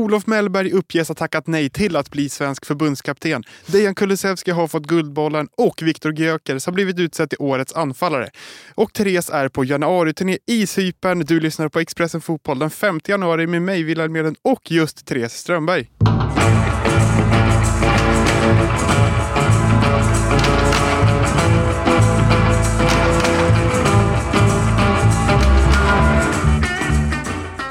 Olof 0.00 0.26
Mellberg 0.26 0.72
uppges 0.72 1.08
ha 1.08 1.14
tackat 1.14 1.46
nej 1.46 1.70
till 1.70 1.96
att 1.96 2.10
bli 2.10 2.28
svensk 2.28 2.66
förbundskapten. 2.66 3.42
Dejan 3.66 3.94
Kulusevski 3.94 4.50
har 4.50 4.68
fått 4.68 4.86
Guldbollen 4.86 5.48
och 5.56 5.82
Viktor 5.82 6.14
Gyökeres 6.14 6.66
har 6.66 6.72
blivit 6.72 6.98
utsedd 6.98 7.30
till 7.30 7.38
årets 7.40 7.72
anfallare. 7.72 8.30
Och 8.74 8.92
Therese 8.92 9.30
är 9.30 9.48
på 9.48 9.64
januariturné 9.64 10.38
i 10.46 10.66
Cypern. 10.66 11.18
Du 11.20 11.40
lyssnar 11.40 11.68
på 11.68 11.80
Expressen 11.80 12.20
Fotboll 12.20 12.58
den 12.58 12.70
5 12.70 13.00
januari 13.06 13.46
med 13.46 13.62
mig, 13.62 13.82
Wilhelm 13.82 14.12
Meden 14.12 14.36
och 14.42 14.70
just 14.70 15.06
Therese 15.06 15.32
Strömberg. 15.32 15.90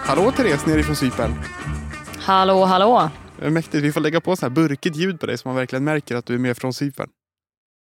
Hallå 0.05 0.31
Therese 0.31 0.65
nerifrån 0.65 0.95
Cypern. 0.95 1.58
Hallå, 2.21 2.65
hallå. 2.65 3.09
Mäktigt. 3.37 3.83
Vi 3.83 3.91
får 3.91 4.01
lägga 4.01 4.21
på 4.21 4.35
så 4.35 4.45
här 4.45 4.49
burkigt 4.49 4.95
ljud 4.95 5.19
på 5.19 5.25
dig 5.25 5.37
så 5.37 5.47
man 5.47 5.55
verkligen 5.55 5.83
märker 5.83 6.15
att 6.15 6.25
du 6.25 6.33
är 6.33 6.39
med 6.39 6.57
från 6.57 6.73
Cypern. 6.73 7.09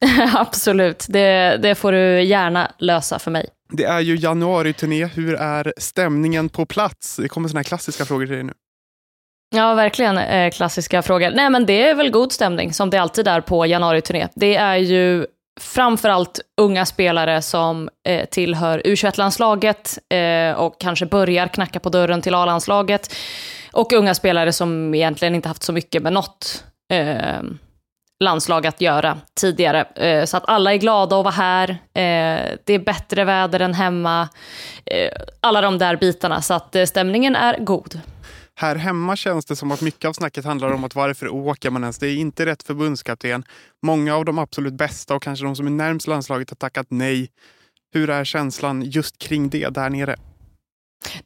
Absolut, 0.34 1.06
det, 1.08 1.58
det 1.62 1.74
får 1.74 1.92
du 1.92 2.22
gärna 2.22 2.72
lösa 2.78 3.18
för 3.18 3.30
mig. 3.30 3.48
Det 3.72 3.84
är 3.84 4.00
ju 4.00 4.16
januari-turné. 4.16 5.04
Hur 5.06 5.34
är 5.34 5.72
stämningen 5.76 6.48
på 6.48 6.66
plats? 6.66 7.16
Det 7.16 7.28
kommer 7.28 7.48
såna 7.48 7.58
här 7.58 7.64
klassiska 7.64 8.04
frågor 8.04 8.26
till 8.26 8.34
dig 8.34 8.44
nu. 8.44 8.52
Ja, 9.54 9.74
verkligen 9.74 10.18
eh, 10.18 10.50
klassiska 10.50 11.02
frågor. 11.02 11.30
Nej, 11.30 11.50
men 11.50 11.66
det 11.66 11.82
är 11.82 11.94
väl 11.94 12.10
god 12.10 12.32
stämning, 12.32 12.72
som 12.72 12.90
det 12.90 12.98
alltid 12.98 13.28
är 13.28 13.40
på 13.40 13.66
januari-turné. 13.66 14.28
Det 14.34 14.56
är 14.56 14.76
ju 14.76 15.26
framförallt 15.60 16.40
unga 16.60 16.86
spelare 16.86 17.42
som 17.42 17.88
eh, 18.08 18.24
tillhör 18.24 18.82
U21-landslaget 18.84 19.98
eh, 20.08 20.52
och 20.52 20.80
kanske 20.80 21.06
börjar 21.06 21.48
knacka 21.48 21.80
på 21.80 21.88
dörren 21.88 22.22
till 22.22 22.34
A-landslaget. 22.34 23.14
Och 23.74 23.92
unga 23.92 24.14
spelare 24.14 24.52
som 24.52 24.94
egentligen 24.94 25.34
inte 25.34 25.48
haft 25.48 25.62
så 25.62 25.72
mycket 25.72 26.02
med 26.02 26.12
något 26.12 26.64
eh, 26.92 27.42
landslag 28.24 28.66
att 28.66 28.80
göra 28.80 29.18
tidigare. 29.40 29.84
Eh, 29.84 30.24
så 30.24 30.36
att 30.36 30.48
alla 30.48 30.72
är 30.72 30.76
glada 30.76 31.18
att 31.18 31.24
vara 31.24 31.34
här. 31.34 31.70
Eh, 31.70 32.58
det 32.64 32.74
är 32.74 32.84
bättre 32.84 33.24
väder 33.24 33.60
än 33.60 33.74
hemma. 33.74 34.28
Eh, 34.86 35.10
alla 35.40 35.60
de 35.60 35.78
där 35.78 35.96
bitarna. 35.96 36.42
Så 36.42 36.54
att 36.54 36.76
eh, 36.76 36.84
stämningen 36.84 37.36
är 37.36 37.58
god. 37.58 38.00
Här 38.56 38.76
hemma 38.76 39.16
känns 39.16 39.44
det 39.44 39.56
som 39.56 39.72
att 39.72 39.80
mycket 39.80 40.08
av 40.08 40.12
snacket 40.12 40.44
handlar 40.44 40.70
om 40.70 40.84
att 40.84 40.94
varför 40.94 41.28
åker 41.28 41.70
man 41.70 41.82
ens? 41.82 41.98
Det 41.98 42.08
är 42.08 42.16
inte 42.16 42.46
rätt 42.46 42.62
förbundskapten. 42.62 43.44
Många 43.86 44.16
av 44.16 44.24
de 44.24 44.38
absolut 44.38 44.74
bästa 44.74 45.14
och 45.14 45.22
kanske 45.22 45.44
de 45.44 45.56
som 45.56 45.66
är 45.66 45.70
närmst 45.70 46.06
landslaget 46.06 46.50
har 46.50 46.56
tackat 46.56 46.86
nej. 46.90 47.28
Hur 47.94 48.10
är 48.10 48.24
känslan 48.24 48.82
just 48.82 49.18
kring 49.18 49.48
det 49.48 49.68
där 49.68 49.90
nere? 49.90 50.16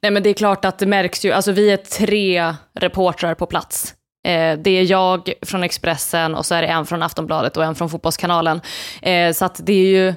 Nej 0.03 0.13
men 0.13 0.23
det 0.23 0.31
är 0.31 0.35
klart 0.35 0.65
att 0.65 0.79
det 0.79 0.87
märks 0.87 1.25
ju, 1.25 1.33
alltså 1.33 1.53
vi 1.53 1.71
är 1.71 1.77
tre 1.77 2.55
reportrar 2.75 3.35
på 3.35 3.47
plats. 3.47 3.95
Eh, 4.27 4.59
det 4.59 4.71
är 4.71 4.91
jag 4.91 5.33
från 5.43 5.63
Expressen 5.63 6.35
och 6.35 6.47
så 6.47 6.55
är 6.55 6.63
det 6.63 6.69
en 6.69 6.87
från 6.87 7.03
Aftonbladet 7.03 7.57
och 7.57 7.65
en 7.65 7.75
från 7.75 7.91
Fotbollskanalen. 7.91 8.61
Eh, 9.03 9.33
så 9.33 9.45
att 9.45 9.61
det 9.67 9.73
är 9.73 9.87
ju 9.87 10.09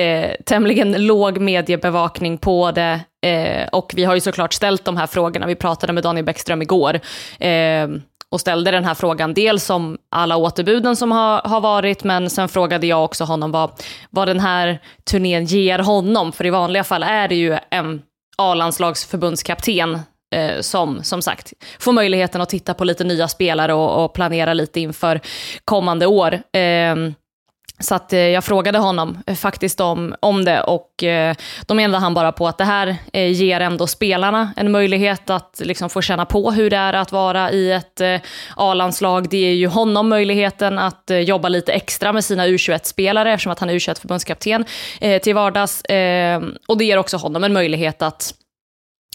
eh, 0.00 0.34
tämligen 0.46 1.06
låg 1.06 1.38
mediebevakning 1.38 2.38
på 2.38 2.70
det. 2.70 3.00
Eh, 3.26 3.68
och 3.68 3.92
vi 3.96 4.04
har 4.04 4.14
ju 4.14 4.20
såklart 4.20 4.52
ställt 4.52 4.84
de 4.84 4.96
här 4.96 5.06
frågorna. 5.06 5.46
Vi 5.46 5.54
pratade 5.54 5.92
med 5.92 6.02
Daniel 6.02 6.24
Bäckström 6.24 6.62
igår 6.62 7.00
eh, 7.38 7.88
och 8.30 8.40
ställde 8.40 8.70
den 8.70 8.84
här 8.84 8.94
frågan 8.94 9.34
dels 9.34 9.70
om 9.70 9.98
alla 10.10 10.36
återbuden 10.36 10.96
som 10.96 11.12
har, 11.12 11.40
har 11.44 11.60
varit, 11.60 12.04
men 12.04 12.30
sen 12.30 12.48
frågade 12.48 12.86
jag 12.86 13.04
också 13.04 13.24
honom 13.24 13.52
vad, 13.52 13.70
vad 14.10 14.28
den 14.28 14.40
här 14.40 14.78
turnén 15.10 15.44
ger 15.44 15.78
honom. 15.78 16.32
För 16.32 16.46
i 16.46 16.50
vanliga 16.50 16.84
fall 16.84 17.02
är 17.02 17.28
det 17.28 17.34
ju 17.34 17.58
en 17.70 18.02
A-landslagsförbundskapten 18.40 19.98
eh, 20.34 20.60
som, 20.60 21.04
som 21.04 21.22
sagt, 21.22 21.52
får 21.78 21.92
möjligheten 21.92 22.40
att 22.40 22.48
titta 22.48 22.74
på 22.74 22.84
lite 22.84 23.04
nya 23.04 23.28
spelare 23.28 23.74
och, 23.74 24.04
och 24.04 24.14
planera 24.14 24.54
lite 24.54 24.80
inför 24.80 25.20
kommande 25.64 26.06
år. 26.06 26.34
Eh, 26.52 26.96
så 27.80 27.94
att, 27.94 28.12
eh, 28.12 28.18
jag 28.20 28.44
frågade 28.44 28.78
honom 28.78 29.18
eh, 29.26 29.34
faktiskt 29.34 29.80
om, 29.80 30.14
om 30.20 30.44
det 30.44 30.62
och 30.62 31.04
eh, 31.04 31.34
då 31.66 31.74
menade 31.74 32.02
han 32.02 32.14
bara 32.14 32.32
på 32.32 32.48
att 32.48 32.58
det 32.58 32.64
här 32.64 32.96
eh, 33.12 33.32
ger 33.32 33.60
ändå 33.60 33.86
spelarna 33.86 34.52
en 34.56 34.70
möjlighet 34.70 35.30
att 35.30 35.60
liksom, 35.64 35.90
få 35.90 36.02
känna 36.02 36.24
på 36.24 36.50
hur 36.50 36.70
det 36.70 36.76
är 36.76 36.92
att 36.92 37.12
vara 37.12 37.50
i 37.50 37.72
ett 37.72 38.00
eh, 38.00 38.20
A-landslag. 38.56 39.28
Det 39.28 39.36
ger 39.36 39.52
ju 39.52 39.66
honom 39.66 40.08
möjligheten 40.08 40.78
att 40.78 41.10
eh, 41.10 41.18
jobba 41.18 41.48
lite 41.48 41.72
extra 41.72 42.12
med 42.12 42.24
sina 42.24 42.46
U21-spelare 42.46 43.32
eftersom 43.32 43.52
att 43.52 43.58
han 43.58 43.70
är 43.70 43.74
U21-förbundskapten 43.74 44.64
eh, 45.00 45.22
till 45.22 45.34
vardags. 45.34 45.82
Ehm, 45.88 46.54
och 46.68 46.78
det 46.78 46.84
ger 46.84 46.96
också 46.96 47.16
honom 47.16 47.44
en 47.44 47.52
möjlighet 47.52 48.02
att 48.02 48.34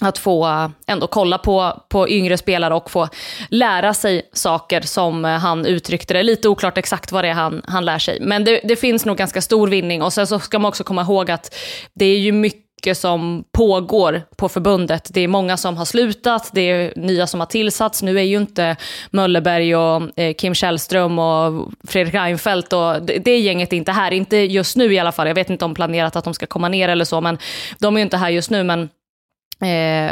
att 0.01 0.17
få 0.17 0.47
eh, 0.47 0.69
ändå 0.87 1.07
kolla 1.07 1.37
på, 1.37 1.83
på 1.89 2.09
yngre 2.09 2.37
spelare 2.37 2.73
och 2.73 2.91
få 2.91 3.07
lära 3.49 3.93
sig 3.93 4.29
saker 4.33 4.81
som 4.81 5.25
eh, 5.25 5.31
han 5.31 5.65
uttryckte 5.65 6.13
det. 6.13 6.23
Lite 6.23 6.49
oklart 6.49 6.77
exakt 6.77 7.11
vad 7.11 7.23
det 7.23 7.27
är 7.27 7.33
han, 7.33 7.61
han 7.67 7.85
lär 7.85 7.99
sig. 7.99 8.19
Men 8.21 8.43
det, 8.43 8.61
det 8.63 8.75
finns 8.75 9.05
nog 9.05 9.17
ganska 9.17 9.41
stor 9.41 9.67
vinning. 9.67 10.01
Och 10.01 10.13
sen 10.13 10.27
så 10.27 10.39
ska 10.39 10.59
man 10.59 10.69
också 10.69 10.83
komma 10.83 11.01
ihåg 11.01 11.31
att 11.31 11.55
det 11.93 12.05
är 12.05 12.17
ju 12.17 12.31
mycket 12.31 12.65
som 12.93 13.43
pågår 13.51 14.21
på 14.35 14.49
förbundet. 14.49 15.09
Det 15.13 15.21
är 15.21 15.27
många 15.27 15.57
som 15.57 15.77
har 15.77 15.85
slutat, 15.85 16.49
det 16.53 16.61
är 16.61 16.93
nya 16.95 17.27
som 17.27 17.39
har 17.39 17.47
tillsatts. 17.47 18.03
Nu 18.03 18.19
är 18.19 18.23
ju 18.23 18.37
inte 18.37 18.75
Möllerberg 19.11 19.75
och 19.75 20.19
eh, 20.19 20.33
Kim 20.33 20.53
Källström 20.53 21.19
och 21.19 21.71
Fredrik 21.87 22.13
Reinfeldt 22.13 22.73
och 22.73 23.01
det, 23.01 23.17
det 23.17 23.37
gänget 23.37 23.73
är 23.73 23.77
inte 23.77 23.91
här. 23.91 24.11
Inte 24.11 24.37
just 24.37 24.75
nu 24.75 24.93
i 24.93 24.99
alla 24.99 25.11
fall. 25.11 25.27
Jag 25.27 25.35
vet 25.35 25.49
inte 25.49 25.65
om 25.65 25.73
planerat 25.73 26.15
att 26.15 26.23
de 26.23 26.33
ska 26.33 26.45
komma 26.45 26.69
ner 26.69 26.89
eller 26.89 27.05
så, 27.05 27.21
men 27.21 27.37
de 27.79 27.95
är 27.95 27.99
ju 27.99 28.03
inte 28.03 28.17
här 28.17 28.29
just 28.29 28.49
nu. 28.49 28.63
Men 28.63 28.89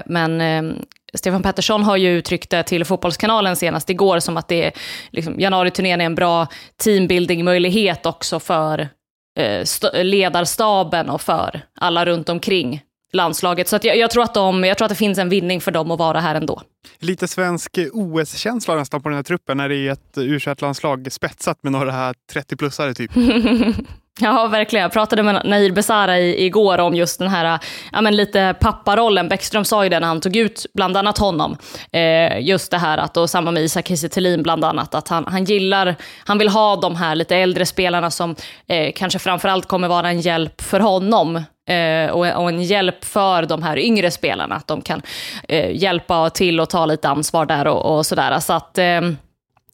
men 0.06 0.42
eh, 0.42 0.84
Stefan 1.14 1.44
Pettersson 1.44 1.84
har 1.84 1.98
ju 1.98 2.18
uttryckt 2.18 2.50
det 2.50 2.64
till 2.64 2.86
Fotbollskanalen 2.86 3.56
senast 3.56 3.90
igår 3.90 4.20
som 4.20 4.38
att 4.38 4.48
det 4.48 4.66
är, 4.66 4.74
liksom, 5.12 5.40
januariturnén 5.40 6.02
är 6.02 6.06
en 6.06 6.16
bra 6.16 6.48
teambuilding-möjlighet 6.84 8.06
också 8.06 8.40
för 8.40 8.90
eh, 9.40 10.04
ledarstaben 10.04 11.10
och 11.10 11.22
för 11.22 11.62
alla 11.80 12.06
runt 12.06 12.30
omkring 12.30 12.82
landslaget. 13.14 13.68
Så 13.68 13.80
jag, 13.82 13.98
jag, 13.98 14.12
tror 14.12 14.24
att 14.24 14.34
de, 14.34 14.64
jag 14.64 14.78
tror 14.78 14.86
att 14.86 14.90
det 14.90 14.96
finns 14.96 15.18
en 15.18 15.30
vinning 15.30 15.62
för 15.62 15.72
dem 15.72 15.92
att 15.92 16.00
vara 16.00 16.20
här 16.20 16.36
ändå. 16.36 16.62
Lite 17.00 17.28
svensk 17.28 17.78
OS-känsla 17.94 18.76
nästan 18.76 19.02
på 19.02 19.10
den 19.10 19.16
här 19.16 19.24
truppen 19.24 19.58
när 19.58 19.70
det 19.70 19.76
är 19.76 19.92
ett 19.92 20.18
u 20.18 20.40
landslag 20.62 21.12
spetsat 21.12 21.64
med 21.64 21.72
några 21.72 22.14
30-plussare 22.34 22.94
typ. 22.94 23.12
Ja, 24.20 24.48
verkligen. 24.48 24.84
Jag 24.84 24.92
pratade 24.92 25.24
med 25.24 25.42
Nahir 25.46 25.72
Besara 25.72 26.20
igår 26.20 26.80
om 26.80 26.96
just 26.96 27.20
den 27.20 27.28
här 27.28 27.60
ja, 27.92 28.02
men 28.02 28.16
lite 28.16 28.56
papparollen. 28.60 29.28
Bäckström 29.28 29.66
sa 29.66 29.84
ju 29.84 29.90
det 29.90 30.00
när 30.00 30.08
han 30.08 30.22
tog 30.22 30.36
ut 30.36 30.66
bland 30.74 30.98
annat 30.98 31.18
honom. 31.18 31.58
Eh, 31.92 32.40
just 32.40 32.72
det 32.72 32.78
här 32.78 32.98
att, 32.98 33.18
och 33.18 33.30
samma 33.30 33.52
med 33.52 33.64
Isak 33.64 33.88
Kiese 33.88 34.38
bland 34.38 34.66
annat, 34.66 34.96
att 34.96 35.08
han, 35.08 35.26
han 35.28 35.44
gillar, 35.44 35.96
han 36.26 36.38
vill 36.38 36.50
ha 36.50 36.76
de 36.76 36.96
här 36.96 37.16
lite 37.16 37.36
äldre 37.36 37.66
spelarna 37.66 38.12
som 38.12 38.36
eh, 38.68 38.92
kanske 38.96 39.20
framförallt 39.20 39.68
kommer 39.68 39.88
vara 39.88 40.10
en 40.10 40.22
hjälp 40.22 40.62
för 40.62 40.80
honom 40.80 41.36
eh, 41.70 42.12
och, 42.12 42.44
och, 42.44 42.50
en 42.50 42.64
hjälp 42.64 43.06
för 43.06 43.44
de 43.44 43.64
här 43.64 43.80
yngre 43.80 44.12
spelarna. 44.12 44.56
Att 44.56 44.68
de 44.68 44.82
kan 44.82 45.02
eh, 45.48 45.76
hjälpa 45.76 46.30
till 46.30 46.60
och 46.60 46.70
ta 46.70 46.86
lite 46.86 47.10
ansvar 47.10 47.46
där 47.46 47.68
och, 47.68 47.98
och 47.98 48.06
sådär. 48.06 48.40
Så 48.40 48.54
att 48.54 48.78
eh, 48.78 49.02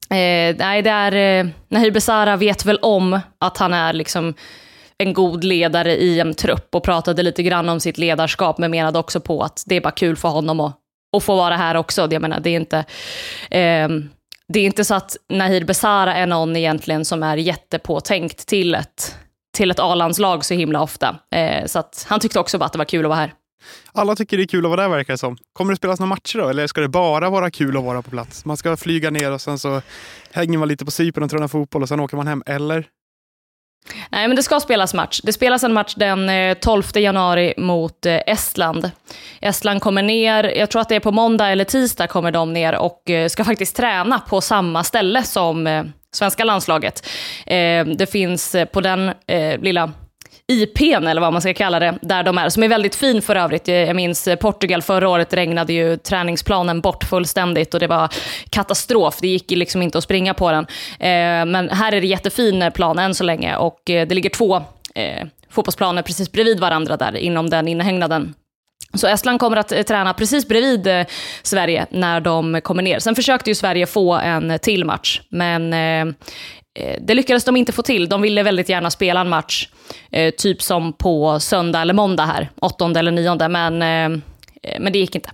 eh, 0.10 0.56
nej, 0.58 0.82
det 0.82 0.90
är, 0.90 1.42
eh, 1.42 1.48
Nahir 1.68 1.92
Besara 1.92 2.36
vet 2.36 2.66
väl 2.66 2.80
om 2.82 3.20
att 3.40 3.58
han 3.58 3.74
är 3.74 3.94
liksom 3.94 4.34
en 4.98 5.14
god 5.14 5.44
ledare 5.44 5.96
i 5.96 6.20
en 6.20 6.34
trupp 6.34 6.76
och 6.76 6.84
pratade 6.84 7.24
lite 7.24 7.44
grann 7.44 7.70
om 7.70 7.80
sitt 7.80 7.98
ledarskap, 7.98 8.58
men 8.58 8.72
menade 8.72 9.00
också 9.00 9.20
på 9.20 9.42
att 9.42 9.64
det 9.66 9.76
är 9.76 9.82
bara 9.82 9.92
kul 9.92 10.16
för 10.16 10.30
honom 10.30 10.60
att, 10.60 10.78
att 11.18 11.24
få 11.24 11.36
vara 11.36 11.56
här 11.56 11.76
också. 11.76 12.08
Jag 12.12 12.22
menar, 12.22 12.40
det 12.40 12.50
är 12.50 12.56
inte... 12.56 12.78
Eh, 13.52 13.90
det 14.54 14.60
är 14.60 14.66
inte 14.66 14.86
så 14.86 14.96
att 14.96 15.18
Nahir 15.30 15.66
Besara 15.66 16.16
är 16.16 16.28
någon 16.28 16.56
egentligen 16.56 17.06
som 17.06 17.24
är 17.24 17.38
jättepåtänkt 17.38 18.48
till 18.48 18.76
ett, 18.76 19.16
till 19.58 19.72
ett 19.72 19.80
A-landslag 19.80 20.46
så 20.46 20.54
himla 20.54 20.82
ofta. 20.82 21.16
Eh, 21.32 21.66
så 21.66 21.80
att 21.80 22.06
han 22.10 22.20
tyckte 22.20 22.40
också 22.40 22.58
bara 22.58 22.66
att 22.66 22.72
det 22.74 22.78
var 22.78 22.86
kul 22.86 23.06
att 23.06 23.10
vara 23.10 23.20
här. 23.20 23.34
Alla 23.92 24.16
tycker 24.16 24.38
det 24.38 24.44
är 24.44 24.48
kul 24.48 24.66
att 24.66 24.70
vara 24.70 24.82
där 24.82 24.90
verkar 24.90 25.14
det 25.14 25.18
som. 25.18 25.38
Kommer 25.54 25.74
det 25.74 25.78
spelas 25.78 26.00
några 26.00 26.10
matcher 26.10 26.38
då? 26.38 26.50
Eller 26.50 26.68
ska 26.68 26.82
det 26.82 26.90
bara 26.90 27.30
vara 27.30 27.52
kul 27.52 27.78
att 27.78 27.84
vara 27.84 28.02
på 28.02 28.10
plats? 28.10 28.46
Man 28.46 28.58
ska 28.58 28.78
flyga 28.78 29.10
ner 29.10 29.32
och 29.32 29.42
sen 29.42 29.60
så 29.60 29.82
hänger 30.32 30.58
man 30.58 30.68
lite 30.68 30.86
på 30.86 30.92
Cypern 30.92 31.24
och 31.24 31.30
tränar 31.30 31.48
fotboll 31.48 31.82
och 31.82 31.90
sen 31.90 32.00
åker 32.00 32.18
man 32.18 32.28
hem, 32.28 32.44
eller? 32.46 32.86
Nej, 34.10 34.28
men 34.28 34.36
det 34.36 34.44
ska 34.44 34.60
spelas 34.60 34.94
match. 34.94 35.22
Det 35.24 35.34
spelas 35.34 35.64
en 35.64 35.74
match 35.74 35.94
den 35.98 36.30
eh, 36.30 36.54
12 36.54 36.84
januari 36.96 37.54
mot 37.58 38.06
eh, 38.06 38.20
Estland. 38.28 38.92
Estland 39.42 39.82
kommer 39.82 40.04
ner, 40.04 40.44
jag 40.44 40.70
tror 40.70 40.82
att 40.82 40.90
det 40.90 40.96
är 40.96 41.00
på 41.00 41.12
måndag 41.12 41.50
eller 41.50 41.64
tisdag 41.64 42.08
kommer 42.08 42.32
de 42.32 42.54
ner 42.54 42.76
och 42.76 43.10
eh, 43.10 43.28
ska 43.28 43.44
faktiskt 43.44 43.76
träna 43.76 44.20
på 44.20 44.42
samma 44.42 44.84
ställe 44.84 45.24
som 45.24 45.92
svenska 46.12 46.44
landslaget. 46.44 47.08
Det 47.96 48.12
finns 48.12 48.56
på 48.74 48.82
den 48.82 49.12
lilla 49.60 49.92
IPn, 50.50 51.08
eller 51.08 51.22
vad 51.22 51.34
man 51.34 51.42
ska 51.42 51.54
kalla 51.54 51.80
det, 51.80 51.98
där 52.02 52.24
de 52.24 52.38
är, 52.38 52.50
som 52.50 52.64
är 52.64 52.68
väldigt 52.68 52.96
fin 52.96 53.22
för 53.22 53.36
övrigt. 53.36 53.68
Jag 53.68 53.96
minns 53.96 54.28
eh, 54.28 54.36
Portugal 54.36 54.82
förra 54.82 55.10
året 55.10 55.34
regnade 55.34 55.74
ju 55.74 55.98
träningsplanen 55.98 56.82
bort 56.82 57.04
fullständigt 57.04 57.74
och 57.74 57.80
det 57.80 57.88
var 57.88 58.10
katastrof. 58.50 59.18
Det 59.22 59.28
gick 59.28 59.52
liksom 59.52 59.82
inte 59.82 59.98
att 59.98 60.04
springa 60.04 60.34
på 60.34 60.52
den. 60.52 60.64
Eh, 61.00 61.46
men 61.46 61.70
här 61.70 61.92
är 61.92 62.02
det 62.02 62.08
jättefin 62.08 62.62
eh, 62.62 62.70
plan 62.70 63.00
än 63.00 63.16
så 63.16 63.24
länge 63.24 63.56
och 63.56 63.82
det 63.86 64.14
ligger 64.14 64.30
två 64.30 64.62
fotbollsplaner 65.50 66.02
precis 66.02 66.32
bredvid 66.32 66.60
varandra 66.60 66.98
där 66.98 67.18
inom 67.18 67.50
den 67.50 67.68
inhägnaden 67.68 68.34
Så 68.94 69.08
Estland 69.08 69.40
kommer 69.40 69.58
att 69.58 69.88
träna 69.88 70.14
precis 70.14 70.48
bredvid 70.48 71.06
Sverige 71.44 71.86
när 71.90 72.22
de 72.22 72.62
kommer 72.62 72.84
ner. 72.84 73.00
Sen 73.00 73.16
försökte 73.16 73.50
ju 73.50 73.56
Sverige 73.56 73.86
få 73.86 74.14
en 74.14 74.60
till 74.60 74.86
match, 74.86 75.22
men 75.30 75.74
Eh, 76.80 76.98
det 77.02 77.14
lyckades 77.14 77.44
de 77.44 77.58
inte 77.58 77.72
få 77.72 77.82
till. 77.82 78.10
De 78.10 78.22
ville 78.22 78.44
väldigt 78.44 78.70
gärna 78.70 78.92
spela 78.92 79.22
en 79.22 79.30
match, 79.30 79.70
eh, 80.12 80.34
typ 80.34 80.62
som 80.62 80.94
på 80.94 81.40
söndag 81.40 81.82
eller 81.82 81.94
måndag 81.94 82.26
här, 82.26 82.50
åttonde 82.62 83.00
eller 83.00 83.12
nionde, 83.12 83.50
men, 83.50 83.74
eh, 83.82 84.22
men 84.80 84.94
det 84.94 85.00
gick 85.00 85.16
inte. 85.16 85.32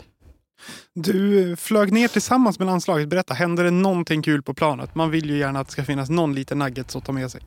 Du 0.94 1.56
flög 1.56 1.92
ner 1.92 2.08
tillsammans 2.08 2.60
med 2.60 2.66
landslaget. 2.66 3.10
Berätta, 3.10 3.34
hände 3.34 3.64
det 3.64 3.72
någonting 3.72 4.22
kul 4.22 4.44
på 4.44 4.54
planet? 4.54 4.96
Man 4.96 5.12
vill 5.12 5.30
ju 5.30 5.38
gärna 5.38 5.60
att 5.60 5.68
det 5.68 5.72
ska 5.72 5.84
finnas 5.84 6.10
någon 6.10 6.36
liten 6.36 6.60
nuggets 6.60 6.96
att 6.96 7.06
ta 7.06 7.12
med 7.12 7.32
sig. 7.32 7.42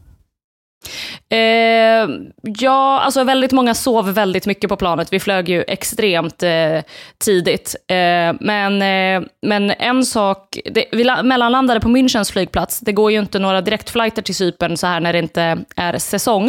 Eh, 1.31 2.09
ja, 2.43 3.01
alltså 3.01 3.25
väldigt 3.25 3.53
många 3.53 3.75
sov 3.75 4.13
väldigt 4.15 4.47
mycket 4.47 4.69
på 4.69 4.77
planet. 4.77 5.13
Vi 5.13 5.21
flög 5.21 5.49
ju 5.49 5.63
extremt 5.63 6.43
eh, 6.43 6.83
tidigt. 7.19 7.77
Eh, 7.89 8.35
men, 8.41 8.83
eh, 8.83 9.29
men 9.43 9.71
en 9.71 10.05
sak, 10.05 10.59
det, 10.65 10.85
vi 10.93 11.05
mellanlandade 11.23 11.81
på 11.81 11.89
Münchens 11.89 12.33
flygplats. 12.33 12.81
Det 12.81 12.93
går 12.93 13.13
ju 13.13 13.19
inte 13.19 13.39
några 13.39 13.61
direktflighter 13.61 14.23
till 14.23 14.35
Cypern 14.35 14.77
så 14.77 14.87
här 14.87 15.01
när 15.01 15.13
det 15.13 15.19
inte 15.19 15.65
är 15.77 15.99
säsong. 15.99 16.49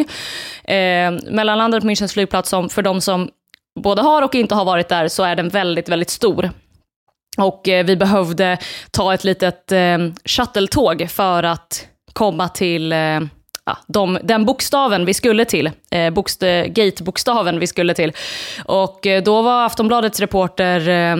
Eh, 0.64 1.12
mellanlandade 1.32 1.82
på 1.82 1.88
Münchens 1.88 2.14
flygplats 2.14 2.50
som 2.50 2.70
för 2.70 2.82
de 2.82 3.02
som 3.02 3.30
både 3.80 4.02
har 4.02 4.22
och 4.22 4.36
inte 4.36 4.56
har 4.56 4.66
varit 4.66 4.90
där 4.90 5.08
så 5.08 5.24
är 5.24 5.36
den 5.36 5.50
väldigt, 5.50 5.90
väldigt 5.90 6.10
stor. 6.10 6.52
Och 7.38 7.70
eh, 7.70 7.86
vi 7.86 7.96
behövde 7.96 8.58
ta 8.92 9.14
ett 9.14 9.24
litet 9.24 9.72
eh, 9.72 9.98
shuttletåg 10.26 11.08
för 11.10 11.44
att 11.44 11.88
komma 12.14 12.50
till 12.50 12.92
eh, 12.92 13.20
ja, 13.70 13.78
de, 13.88 14.18
den 14.24 14.46
bokstaven 14.46 15.06
vi 15.06 15.14
skulle 15.14 15.46
till, 15.46 15.72
eh, 15.92 16.10
bokst, 16.10 16.44
eh, 16.44 16.50
gate-bokstaven 16.50 17.60
vi 17.60 17.68
skulle 17.68 17.94
till. 17.94 18.12
Och 18.66 19.08
eh, 19.08 19.24
då 19.24 19.42
var 19.42 19.66
Aftonbladets 19.66 20.20
reporter 20.20 20.90
eh, 20.90 21.18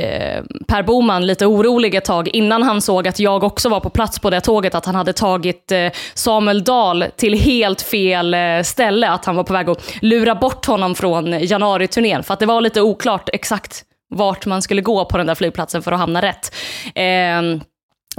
eh, 0.00 0.42
Per 0.68 0.82
Boman 0.82 1.26
lite 1.26 1.46
orolig 1.46 1.94
ett 1.94 2.04
tag 2.04 2.28
innan 2.28 2.62
han 2.62 2.80
såg 2.80 3.08
att 3.08 3.18
jag 3.18 3.44
också 3.44 3.68
var 3.68 3.80
på 3.80 3.90
plats 3.90 4.18
på 4.18 4.30
det 4.30 4.40
tåget, 4.40 4.74
att 4.74 4.86
han 4.86 4.94
hade 4.94 5.12
tagit 5.12 5.72
eh, 5.72 5.90
Samuel 6.14 6.64
Dahl 6.64 7.04
till 7.16 7.34
helt 7.34 7.82
fel 7.82 8.34
eh, 8.34 8.62
ställe, 8.64 9.08
att 9.10 9.24
han 9.24 9.36
var 9.36 9.44
på 9.44 9.52
väg 9.52 9.70
att 9.70 9.94
lura 10.02 10.34
bort 10.34 10.66
honom 10.66 10.94
från 10.94 11.46
januariturnén, 11.46 12.22
för 12.22 12.34
att 12.34 12.40
det 12.40 12.46
var 12.46 12.60
lite 12.60 12.82
oklart 12.82 13.28
exakt 13.32 13.84
vart 14.14 14.46
man 14.46 14.62
skulle 14.62 14.82
gå 14.82 15.04
på 15.04 15.18
den 15.18 15.26
där 15.26 15.34
flygplatsen 15.34 15.82
för 15.82 15.92
att 15.92 15.98
hamna 15.98 16.22
rätt. 16.22 16.54
Ehm, 16.94 17.60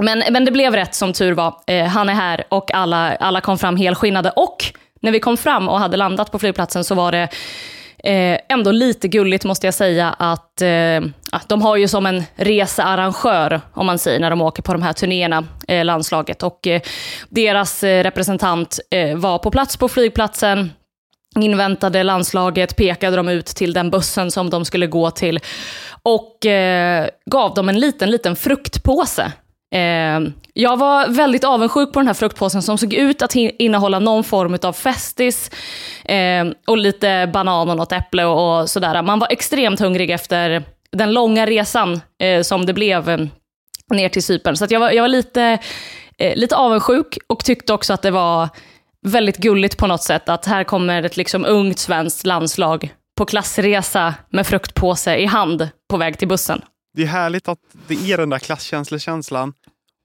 men, 0.02 0.22
men 0.30 0.44
det 0.44 0.50
blev 0.50 0.74
rätt 0.74 0.94
som 0.94 1.12
tur 1.12 1.32
var. 1.32 1.54
Eh, 1.66 1.86
han 1.86 2.08
är 2.08 2.14
här 2.14 2.44
och 2.48 2.74
alla, 2.74 3.16
alla 3.16 3.40
kom 3.40 3.58
fram 3.58 3.76
helskinnade. 3.76 4.30
Och 4.30 4.64
när 5.00 5.12
vi 5.12 5.20
kom 5.20 5.36
fram 5.36 5.68
och 5.68 5.78
hade 5.78 5.96
landat 5.96 6.32
på 6.32 6.38
flygplatsen 6.38 6.84
så 6.84 6.94
var 6.94 7.12
det 7.12 7.28
eh, 8.04 8.38
ändå 8.48 8.70
lite 8.70 9.08
gulligt 9.08 9.44
måste 9.44 9.66
jag 9.66 9.74
säga 9.74 10.14
att 10.18 10.62
eh, 10.62 11.00
de 11.46 11.62
har 11.62 11.76
ju 11.76 11.88
som 11.88 12.06
en 12.06 12.22
researrangör, 12.34 13.60
om 13.74 13.86
man 13.86 13.98
säger, 13.98 14.20
när 14.20 14.30
de 14.30 14.40
åker 14.40 14.62
på 14.62 14.72
de 14.72 14.82
här 14.82 14.92
turnéerna, 14.92 15.44
eh, 15.68 15.84
landslaget. 15.84 16.42
Och 16.42 16.66
eh, 16.66 16.80
deras 17.28 17.84
eh, 17.84 18.02
representant 18.02 18.80
eh, 18.90 19.16
var 19.16 19.38
på 19.38 19.50
plats 19.50 19.76
på 19.76 19.88
flygplatsen, 19.88 20.72
inväntade 21.38 22.02
landslaget, 22.02 22.76
pekade 22.76 23.16
dem 23.16 23.28
ut 23.28 23.46
till 23.46 23.72
den 23.72 23.90
bussen 23.90 24.30
som 24.30 24.50
de 24.50 24.64
skulle 24.64 24.86
gå 24.86 25.10
till 25.10 25.40
och 26.02 26.46
eh, 26.46 27.08
gav 27.26 27.54
dem 27.54 27.68
en 27.68 27.80
liten, 27.80 28.10
liten 28.10 28.36
fruktpåse. 28.36 29.32
Ehm, 29.72 30.32
jag 30.52 30.76
var 30.76 31.08
väldigt 31.08 31.44
avundsjuk 31.44 31.92
på 31.92 32.00
den 32.00 32.06
här 32.06 32.14
fruktpåsen 32.14 32.62
som 32.62 32.78
såg 32.78 32.94
ut 32.94 33.22
att 33.22 33.34
innehålla 33.34 33.98
någon 33.98 34.24
form 34.24 34.58
av 34.62 34.72
festis 34.72 35.50
ehm, 36.04 36.54
och 36.66 36.78
lite 36.78 37.30
banan 37.32 37.70
och 37.70 37.76
något 37.76 37.92
äpple 37.92 38.24
och, 38.24 38.70
sådär. 38.70 39.02
Man 39.02 39.18
var 39.18 39.28
extremt 39.32 39.80
hungrig 39.80 40.10
efter 40.10 40.62
den 40.92 41.12
långa 41.12 41.46
resan 41.46 42.00
eh, 42.22 42.42
som 42.42 42.66
det 42.66 42.72
blev 42.72 43.08
ehm, 43.08 43.30
ner 43.90 44.08
till 44.08 44.22
Cypern. 44.22 44.56
Så 44.56 44.66
jag 44.70 44.80
var, 44.80 44.90
jag 44.90 45.02
var 45.02 45.08
lite, 45.08 45.58
eh, 46.18 46.36
lite 46.36 46.56
avundsjuk 46.56 47.18
och 47.26 47.44
tyckte 47.44 47.72
också 47.72 47.92
att 47.92 48.02
det 48.02 48.10
var 48.10 48.48
väldigt 49.06 49.36
gulligt 49.36 49.76
på 49.76 49.86
något 49.86 50.02
sätt 50.02 50.28
att 50.28 50.46
här 50.46 50.64
kommer 50.64 51.02
ett 51.02 51.16
liksom 51.16 51.44
ungt 51.44 51.78
svenskt 51.78 52.26
landslag 52.26 52.94
på 53.18 53.24
klassresa 53.24 54.14
med 54.30 54.46
fruktpåse 54.46 55.16
i 55.16 55.26
hand 55.26 55.68
på 55.90 55.96
väg 55.96 56.18
till 56.18 56.28
bussen. 56.28 56.62
Det 56.94 57.02
är 57.02 57.06
härligt 57.06 57.48
att 57.48 57.58
det 57.88 58.12
är 58.12 58.18
den 58.18 58.30
där 58.30 58.38
klasskänslekänslan 58.38 59.52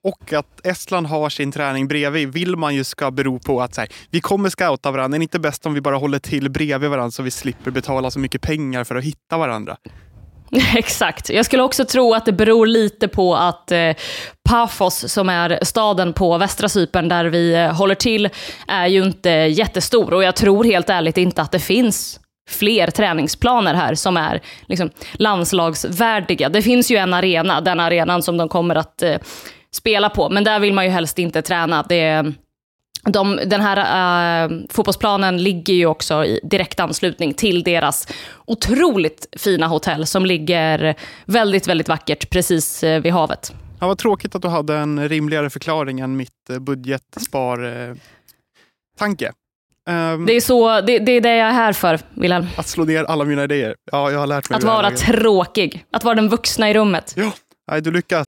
och 0.04 0.34
att 0.34 0.66
Estland 0.66 1.08
har 1.08 1.30
sin 1.30 1.52
träning 1.52 1.88
bredvid 1.88 2.34
vill 2.34 2.56
man 2.56 2.76
ju 2.76 2.84
ska 2.84 3.12
bero 3.12 3.40
på 3.40 3.62
att 3.62 3.76
så 3.76 3.82
här, 3.82 3.90
vi 4.12 4.22
kommer 4.22 4.50
scouta 4.50 4.92
varandra. 4.92 5.18
Är 5.18 5.22
inte 5.22 5.40
bäst 5.40 5.66
om 5.66 5.74
vi 5.74 5.82
bara 5.82 5.98
håller 5.98 6.20
till 6.20 6.50
bredvid 6.50 6.90
varandra 6.90 7.12
så 7.12 7.24
vi 7.24 7.32
slipper 7.32 7.72
betala 7.72 8.12
så 8.12 8.20
mycket 8.20 8.42
pengar 8.42 8.84
för 8.84 8.96
att 8.96 9.04
hitta 9.04 9.38
varandra? 9.38 9.78
Exakt. 10.76 11.30
Jag 11.30 11.46
skulle 11.46 11.64
också 11.64 11.86
tro 11.86 12.14
att 12.14 12.26
det 12.26 12.34
beror 12.34 12.68
lite 12.68 13.08
på 13.08 13.36
att 13.36 13.72
eh, 13.72 13.92
Paphos, 14.50 15.14
som 15.14 15.30
är 15.30 15.60
staden 15.62 16.14
på 16.14 16.38
västra 16.38 16.70
Cypern 16.70 17.08
där 17.08 17.26
vi 17.26 17.54
eh, 17.54 17.74
håller 17.76 17.96
till, 17.96 18.30
är 18.68 18.88
ju 18.88 19.04
inte 19.04 19.30
jättestor. 19.30 20.14
Och 20.14 20.24
jag 20.24 20.36
tror 20.36 20.64
helt 20.64 20.90
ärligt 20.90 21.18
inte 21.18 21.42
att 21.42 21.52
det 21.52 21.60
finns 21.60 22.20
fler 22.48 22.88
träningsplaner 22.88 23.74
här 23.74 23.96
som 23.96 24.18
är 24.18 24.42
liksom, 24.66 24.90
landslagsvärdiga. 25.14 26.50
Det 26.50 26.62
finns 26.62 26.92
ju 26.92 26.98
en 26.98 27.14
arena, 27.14 27.62
den 27.62 27.80
arenan 27.80 28.24
som 28.24 28.38
de 28.38 28.50
kommer 28.50 28.76
att 28.76 29.02
eh, 29.02 29.18
spela 29.72 30.10
på, 30.10 30.30
men 30.30 30.44
där 30.44 30.60
vill 30.60 30.74
man 30.74 30.86
ju 30.86 30.92
helst 30.92 31.20
inte 31.20 31.42
träna. 31.42 31.84
Det, 31.84 32.34
de, 33.04 33.40
den 33.46 33.62
här 33.62 34.48
uh, 34.48 34.52
fotbollsplanen 34.70 35.44
ligger 35.44 35.74
ju 35.74 35.86
också 35.86 36.26
i 36.26 36.40
direkt 36.44 36.80
anslutning 36.80 37.34
till 37.34 37.64
deras 37.64 38.08
otroligt 38.46 39.28
fina 39.38 39.68
hotell 39.68 40.06
som 40.06 40.26
ligger 40.26 40.96
väldigt, 41.26 41.68
väldigt 41.68 41.90
vackert 41.90 42.30
precis 42.30 42.84
uh, 42.84 43.00
vid 43.00 43.14
havet. 43.14 43.54
Ja, 43.80 43.88
vad 43.88 43.98
tråkigt 43.98 44.36
att 44.36 44.42
du 44.42 44.48
hade 44.48 44.78
en 44.78 45.10
rimligare 45.10 45.50
förklaring 45.50 46.00
än 46.00 46.18
mitt 46.18 46.50
eh, 46.50 46.60
budgetspar-tanke. 46.60 49.32
Um, 49.88 50.26
det, 50.26 50.34
är 50.34 50.42
så, 50.42 50.82
det, 50.82 51.00
det, 51.00 51.12
är 51.12 51.22
det 51.22 51.36
jag 51.36 51.48
är 51.48 51.54
här 51.54 51.74
för, 51.74 52.00
Wilhelm. 52.14 52.48
Att 52.56 52.68
slå 52.68 52.84
ner 52.84 53.04
alla 53.04 53.26
mina 53.26 53.44
idéer. 53.44 53.76
Ja, 53.92 54.12
jag 54.12 54.20
har 54.20 54.28
lärt 54.28 54.50
mig 54.50 54.58
Att 54.58 54.64
vara 54.64 54.92
tråkig. 54.92 55.86
Att 55.92 56.04
vara 56.04 56.16
den 56.16 56.30
vuxna 56.30 56.70
i 56.70 56.74
rummet. 56.74 57.14
Ja, 57.16 57.32
nej, 57.72 57.82
du 57.82 57.92
lyckas. 57.92 58.28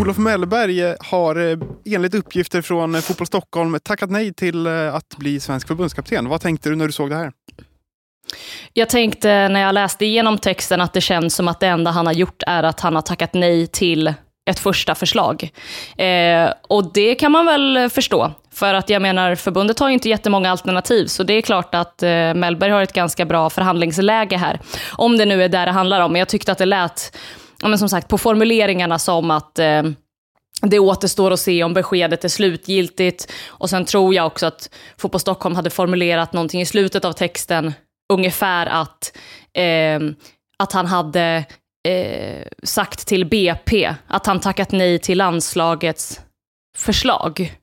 Olof 0.00 0.18
Mellberg 0.18 0.82
eh, 0.82 0.94
har 1.00 1.50
eh, 1.50 1.58
enligt 1.84 2.14
uppgifter 2.14 2.62
från 2.62 2.94
eh, 2.94 3.00
Fotboll 3.00 3.26
Stockholm 3.26 3.78
tackat 3.82 4.10
nej 4.10 4.34
till 4.34 4.66
att 4.66 5.16
bli 5.16 5.40
svensk 5.40 5.68
förbundskapten. 5.68 6.28
Vad 6.28 6.40
tänkte 6.40 6.68
du 6.68 6.76
när 6.76 6.86
du 6.86 6.92
såg 6.92 7.10
det 7.10 7.16
här? 7.16 7.32
Jag 8.72 8.88
tänkte 8.88 9.48
när 9.48 9.60
jag 9.60 9.74
läste 9.74 10.04
igenom 10.06 10.38
texten 10.38 10.80
att 10.80 10.92
det 10.92 11.00
känns 11.00 11.34
som 11.34 11.48
att 11.48 11.60
det 11.60 11.66
enda 11.66 11.90
han 11.90 12.06
har 12.06 12.12
gjort 12.12 12.42
är 12.46 12.62
att 12.62 12.80
han 12.80 12.94
har 12.94 13.02
tackat 13.02 13.34
nej 13.34 13.66
till 13.66 14.14
ett 14.50 14.58
första 14.58 14.94
förslag. 14.94 15.50
Eh, 15.98 16.50
och 16.62 16.92
det 16.92 17.14
kan 17.14 17.32
man 17.32 17.46
väl 17.46 17.90
förstå. 17.90 18.32
För 18.52 18.74
att 18.74 18.90
jag 18.90 19.02
menar, 19.02 19.34
förbundet 19.34 19.78
har 19.78 19.88
ju 19.88 19.94
inte 19.94 20.08
jättemånga 20.08 20.50
alternativ, 20.50 21.06
så 21.06 21.22
det 21.22 21.32
är 21.32 21.42
klart 21.42 21.74
att 21.74 22.02
eh, 22.02 22.34
Mellberg 22.34 22.70
har 22.70 22.82
ett 22.82 22.92
ganska 22.92 23.24
bra 23.24 23.50
förhandlingsläge 23.50 24.36
här. 24.36 24.60
Om 24.92 25.18
det 25.18 25.24
nu 25.24 25.42
är 25.42 25.48
där 25.48 25.66
det 25.66 25.72
handlar 25.72 26.00
om. 26.00 26.12
Men 26.12 26.18
jag 26.18 26.28
tyckte 26.28 26.52
att 26.52 26.58
det 26.58 26.66
lät 26.66 27.16
ja, 27.62 27.68
men 27.68 27.78
som 27.78 27.88
sagt, 27.88 28.08
på 28.08 28.18
formuleringarna 28.18 28.98
som 28.98 29.30
att 29.30 29.58
eh, 29.58 29.82
det 30.62 30.78
återstår 30.78 31.30
att 31.30 31.40
se 31.40 31.64
om 31.64 31.74
beskedet 31.74 32.24
är 32.24 32.28
slutgiltigt. 32.28 33.32
Och 33.46 33.70
sen 33.70 33.84
tror 33.84 34.14
jag 34.14 34.26
också 34.26 34.46
att 34.46 34.70
Fotboll 34.98 35.20
Stockholm 35.20 35.56
hade 35.56 35.70
formulerat 35.70 36.32
någonting 36.32 36.60
i 36.60 36.66
slutet 36.66 37.04
av 37.04 37.12
texten, 37.12 37.72
ungefär 38.12 38.66
att, 38.66 39.16
eh, 39.58 40.00
att 40.58 40.72
han 40.72 40.86
hade 40.86 41.44
eh, 41.88 42.46
sagt 42.62 43.06
till 43.06 43.24
BP 43.24 43.94
att 44.06 44.26
han 44.26 44.40
tackat 44.40 44.72
nej 44.72 44.98
till 44.98 45.18
landslagets 45.18 46.20
förslag. 46.78 47.56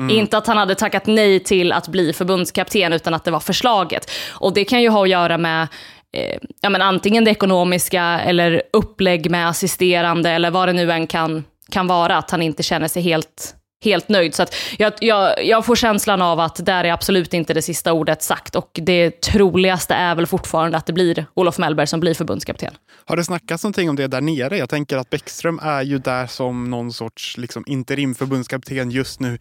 Mm. 0.00 0.16
Inte 0.16 0.38
att 0.38 0.46
han 0.46 0.56
hade 0.56 0.74
tackat 0.74 1.06
nej 1.06 1.40
till 1.40 1.72
att 1.72 1.88
bli 1.88 2.12
förbundskapten, 2.12 2.92
utan 2.92 3.14
att 3.14 3.24
det 3.24 3.30
var 3.30 3.40
förslaget. 3.40 4.10
Och 4.28 4.54
det 4.54 4.64
kan 4.64 4.82
ju 4.82 4.88
ha 4.88 5.02
att 5.02 5.08
göra 5.08 5.38
med 5.38 5.68
eh, 6.16 6.38
ja, 6.60 6.70
men 6.70 6.82
antingen 6.82 7.24
det 7.24 7.30
ekonomiska 7.30 8.02
eller 8.02 8.62
upplägg 8.72 9.30
med 9.30 9.48
assisterande 9.48 10.30
eller 10.30 10.50
vad 10.50 10.68
det 10.68 10.72
nu 10.72 10.92
än 10.92 11.06
kan, 11.06 11.44
kan 11.70 11.86
vara, 11.86 12.16
att 12.16 12.30
han 12.30 12.42
inte 12.42 12.62
känner 12.62 12.88
sig 12.88 13.02
helt 13.02 13.54
helt 13.84 14.08
nöjd. 14.08 14.34
Så 14.34 14.42
att 14.42 14.54
jag, 14.78 14.92
jag, 15.00 15.44
jag 15.44 15.66
får 15.66 15.76
känslan 15.76 16.22
av 16.22 16.40
att 16.40 16.66
där 16.66 16.84
är 16.84 16.92
absolut 16.92 17.34
inte 17.34 17.54
det 17.54 17.62
sista 17.62 17.92
ordet 17.92 18.22
sagt 18.22 18.56
och 18.56 18.70
det 18.72 19.20
troligaste 19.20 19.94
är 19.94 20.14
väl 20.14 20.26
fortfarande 20.26 20.76
att 20.76 20.86
det 20.86 20.92
blir 20.92 21.26
Olof 21.34 21.58
Mellberg 21.58 21.86
som 21.86 22.00
blir 22.00 22.14
förbundskapten. 22.14 22.74
Har 23.04 23.16
det 23.16 23.24
snackats 23.24 23.64
någonting 23.64 23.90
om 23.90 23.96
det 23.96 24.06
där 24.06 24.20
nere? 24.20 24.58
Jag 24.58 24.68
tänker 24.68 24.96
att 24.96 25.10
Bäckström 25.10 25.60
är 25.62 25.82
ju 25.82 25.98
där 25.98 26.26
som 26.26 26.70
någon 26.70 26.92
sorts 26.92 27.36
liksom, 27.38 27.64
interim 27.66 28.14
förbundskapten 28.14 28.90
just 28.90 29.20
nu. 29.20 29.38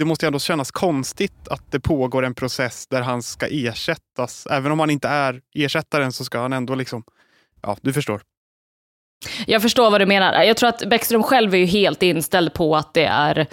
Det 0.00 0.06
måste 0.06 0.26
ju 0.26 0.26
ändå 0.26 0.38
kännas 0.38 0.70
konstigt 0.70 1.48
att 1.48 1.72
det 1.72 1.80
pågår 1.80 2.24
en 2.24 2.34
process 2.34 2.86
där 2.86 3.00
han 3.02 3.22
ska 3.22 3.46
ersättas. 3.46 4.46
Även 4.50 4.72
om 4.72 4.80
han 4.80 4.90
inte 4.90 5.08
är 5.08 5.40
ersättaren 5.54 6.12
så 6.12 6.24
ska 6.24 6.40
han 6.40 6.52
ändå 6.52 6.74
liksom, 6.74 7.04
ja 7.62 7.76
du 7.80 7.92
förstår. 7.92 8.20
Jag 9.46 9.62
förstår 9.62 9.90
vad 9.90 10.00
du 10.00 10.06
menar. 10.06 10.42
Jag 10.42 10.56
tror 10.56 10.68
att 10.68 10.88
Bäckström 10.88 11.22
själv 11.22 11.54
är 11.54 11.58
ju 11.58 11.64
helt 11.64 12.02
inställd 12.02 12.54
på 12.54 12.76
att 12.76 12.94
det 12.94 13.04
är 13.04 13.46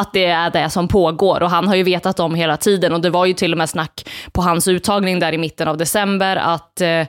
att 0.00 0.12
det 0.12 0.24
är 0.24 0.50
det 0.50 0.70
som 0.70 0.88
pågår 0.88 1.42
och 1.42 1.50
han 1.50 1.68
har 1.68 1.74
ju 1.74 1.82
vetat 1.82 2.20
om 2.20 2.34
hela 2.34 2.56
tiden 2.56 2.92
och 2.92 3.00
det 3.00 3.10
var 3.10 3.26
ju 3.26 3.34
till 3.34 3.52
och 3.52 3.58
med 3.58 3.70
snack 3.70 4.08
på 4.32 4.42
hans 4.42 4.68
uttagning 4.68 5.18
där 5.18 5.32
i 5.32 5.38
mitten 5.38 5.68
av 5.68 5.76
december 5.76 6.36
att, 6.36 6.80
eh, 6.80 7.06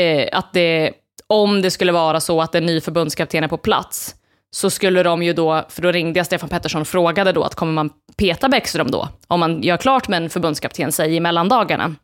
eh 0.00 0.28
att 0.32 0.52
det, 0.52 0.92
om 1.26 1.62
det 1.62 1.70
skulle 1.70 1.92
vara 1.92 2.20
så 2.20 2.40
att 2.40 2.54
en 2.54 2.66
ny 2.66 2.80
förbundskapten 2.80 3.44
är 3.44 3.48
på 3.48 3.58
plats 3.58 4.14
så 4.54 4.70
skulle 4.70 5.02
de 5.02 5.22
ju 5.22 5.32
då, 5.32 5.64
för 5.68 5.82
då 5.82 5.92
ringde 5.92 6.18
jag 6.18 6.26
Stefan 6.26 6.48
Pettersson 6.48 6.80
och 6.80 6.88
frågade 6.88 7.32
då 7.32 7.42
att 7.42 7.54
kommer 7.54 7.72
man 7.72 7.90
peta 8.16 8.48
Bäckström 8.48 8.90
då? 8.90 9.08
Om 9.26 9.40
man 9.40 9.62
gör 9.62 9.76
klart 9.76 10.08
med 10.08 10.22
en 10.22 10.30
förbundskapten, 10.30 10.92
säg 10.92 11.16
i 11.16 11.20
mellandagarna 11.20 11.94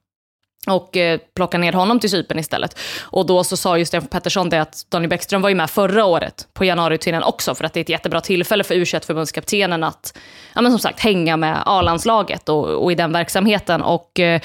och 0.66 0.96
eh, 0.96 1.20
plocka 1.36 1.58
ner 1.58 1.72
honom 1.72 2.00
till 2.00 2.10
Cypern 2.10 2.38
istället. 2.38 2.78
Och 3.00 3.26
då 3.26 3.44
så 3.44 3.56
sa 3.56 3.78
ju 3.78 3.84
Stefan 3.84 4.08
Pettersson 4.08 4.48
det 4.48 4.62
att 4.62 4.86
Daniel 4.88 5.08
Bäckström 5.10 5.42
var 5.42 5.48
ju 5.48 5.54
med 5.54 5.70
förra 5.70 6.04
året 6.04 6.48
på 6.52 6.64
januariturnén 6.64 7.22
också 7.22 7.54
för 7.54 7.64
att 7.64 7.72
det 7.72 7.80
är 7.80 7.82
ett 7.82 7.88
jättebra 7.88 8.20
tillfälle 8.20 8.64
för 8.64 8.74
u 8.74 8.84
förbundskaptenen 8.84 9.84
att, 9.84 10.18
ja 10.54 10.60
men 10.60 10.72
som 10.72 10.78
sagt, 10.78 11.00
hänga 11.00 11.36
med 11.36 11.62
A-landslaget 11.66 12.48
och, 12.48 12.68
och, 12.68 12.92
i 12.92 12.94
den 12.94 13.12
verksamheten. 13.12 13.82
Och 13.82 14.20
eh, 14.20 14.40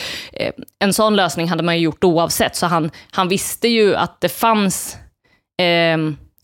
en 0.79 0.93
sån 0.93 1.15
lösning 1.15 1.47
hade 1.47 1.63
man 1.63 1.75
ju 1.77 1.83
gjort 1.83 2.03
oavsett, 2.03 2.55
så 2.55 2.65
han, 2.65 2.91
han 3.11 3.27
visste 3.27 3.67
ju 3.67 3.95
att 3.95 4.21
det 4.21 4.29
fanns 4.29 4.97
eh, 5.61 5.97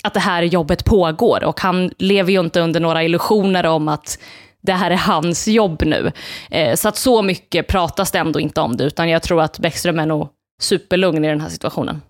att 0.03 0.13
det 0.13 0.19
här 0.19 0.43
jobbet 0.43 0.85
pågår 0.85 1.43
och 1.43 1.59
han 1.59 1.91
lever 1.97 2.31
ju 2.31 2.39
inte 2.39 2.61
under 2.61 2.79
några 2.79 3.03
illusioner 3.03 3.65
om 3.65 3.87
att 3.87 4.19
det 4.61 4.73
här 4.73 4.91
är 4.91 4.95
hans 4.95 5.47
jobb 5.47 5.81
nu. 5.85 6.11
Eh, 6.51 6.75
så 6.75 6.87
att 6.87 6.97
så 6.97 7.21
mycket 7.21 7.67
pratas 7.67 8.11
det 8.11 8.19
ändå 8.19 8.39
inte 8.39 8.61
om 8.61 8.77
det, 8.77 8.83
utan 8.83 9.09
jag 9.09 9.23
tror 9.23 9.41
att 9.41 9.59
Bäckström 9.59 9.99
är 9.99 10.05
nog 10.05 10.29
superlugn 10.61 11.25
i 11.25 11.27
den 11.27 11.41
här 11.41 11.49
situationen. 11.49 12.01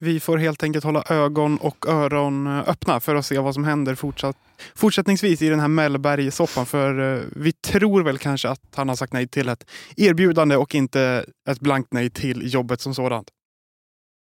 Vi 0.00 0.20
får 0.20 0.38
helt 0.38 0.62
enkelt 0.62 0.84
hålla 0.84 1.04
ögon 1.08 1.56
och 1.58 1.88
öron 1.88 2.46
eh, 2.46 2.68
öppna 2.68 3.00
för 3.00 3.14
att 3.14 3.26
se 3.26 3.38
vad 3.38 3.54
som 3.54 3.64
händer 3.64 3.94
fortsatt, 3.94 4.36
fortsättningsvis 4.74 5.42
i 5.42 5.48
den 5.48 5.60
här 5.60 5.68
Mellberg-soppan. 5.68 6.66
För 6.66 7.14
eh, 7.16 7.22
vi 7.36 7.52
tror 7.52 8.02
väl 8.02 8.18
kanske 8.18 8.48
att 8.48 8.60
han 8.74 8.88
har 8.88 8.96
sagt 8.96 9.12
nej 9.12 9.28
till 9.28 9.48
ett 9.48 9.70
erbjudande 9.96 10.56
och 10.56 10.74
inte 10.74 11.24
ett 11.48 11.60
blankt 11.60 11.92
nej 11.92 12.10
till 12.10 12.54
jobbet 12.54 12.80
som 12.80 12.94
sådant. 12.94 13.28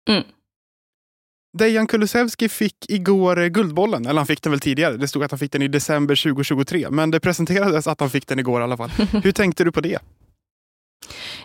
Mm. 0.09 0.23
Dejan 1.59 1.87
Kulusevski 1.87 2.49
fick 2.49 2.77
igår 2.89 3.49
Guldbollen, 3.49 4.07
eller 4.07 4.21
han 4.21 4.27
fick 4.27 4.43
den 4.43 4.53
väl 4.53 4.61
tidigare. 4.61 4.97
Det 4.97 5.09
stod 5.09 5.25
att 5.25 5.31
han 5.31 5.39
fick 5.39 5.53
den 5.53 5.63
i 5.63 5.69
december 5.69 6.23
2023, 6.23 6.91
men 6.91 7.11
det 7.11 7.21
presenterades 7.21 7.87
att 7.87 8.01
han 8.01 8.11
fick 8.11 8.27
den 8.27 8.39
igår 8.39 8.61
i 8.61 8.65
alla 8.65 8.77
fall. 8.77 8.91
Hur 9.25 9.33
tänkte 9.33 9.65
du 9.65 9.73
på 9.73 9.81
det? 9.81 9.99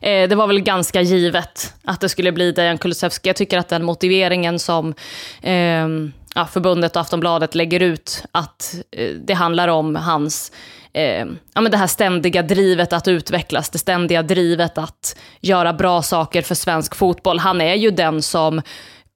Eh, 0.02 0.30
det 0.30 0.36
var 0.36 0.48
väl 0.48 0.62
ganska 0.62 1.02
givet 1.02 1.74
att 1.84 2.02
det 2.02 2.10
skulle 2.10 2.32
bli 2.32 2.52
Dejan 2.52 2.78
Kulusevski. 2.78 3.30
Jag 3.30 3.36
tycker 3.36 3.58
att 3.58 3.70
den 3.70 3.84
motiveringen 3.84 4.60
som 4.60 4.94
eh, 5.42 5.88
ja, 6.36 6.46
förbundet 6.52 6.96
och 6.96 7.02
Aftonbladet 7.02 7.56
lägger 7.56 7.80
ut, 7.80 8.24
att 8.32 8.76
eh, 8.92 9.10
det 9.10 9.34
handlar 9.34 9.68
om 9.68 9.96
hans 9.96 10.52
eh, 10.94 11.26
ja, 11.54 11.62
men 11.62 11.72
det 11.72 11.78
här 11.78 11.88
ständiga 11.88 12.44
drivet 12.44 12.94
att 12.94 13.08
utvecklas, 13.08 13.70
det 13.70 13.78
ständiga 13.78 14.24
drivet 14.24 14.78
att 14.78 15.18
göra 15.42 15.74
bra 15.74 16.02
saker 16.02 16.42
för 16.42 16.56
svensk 16.56 16.96
fotboll. 16.96 17.40
Han 17.40 17.62
är 17.62 17.76
ju 17.76 17.92
den 17.92 18.22
som 18.22 18.62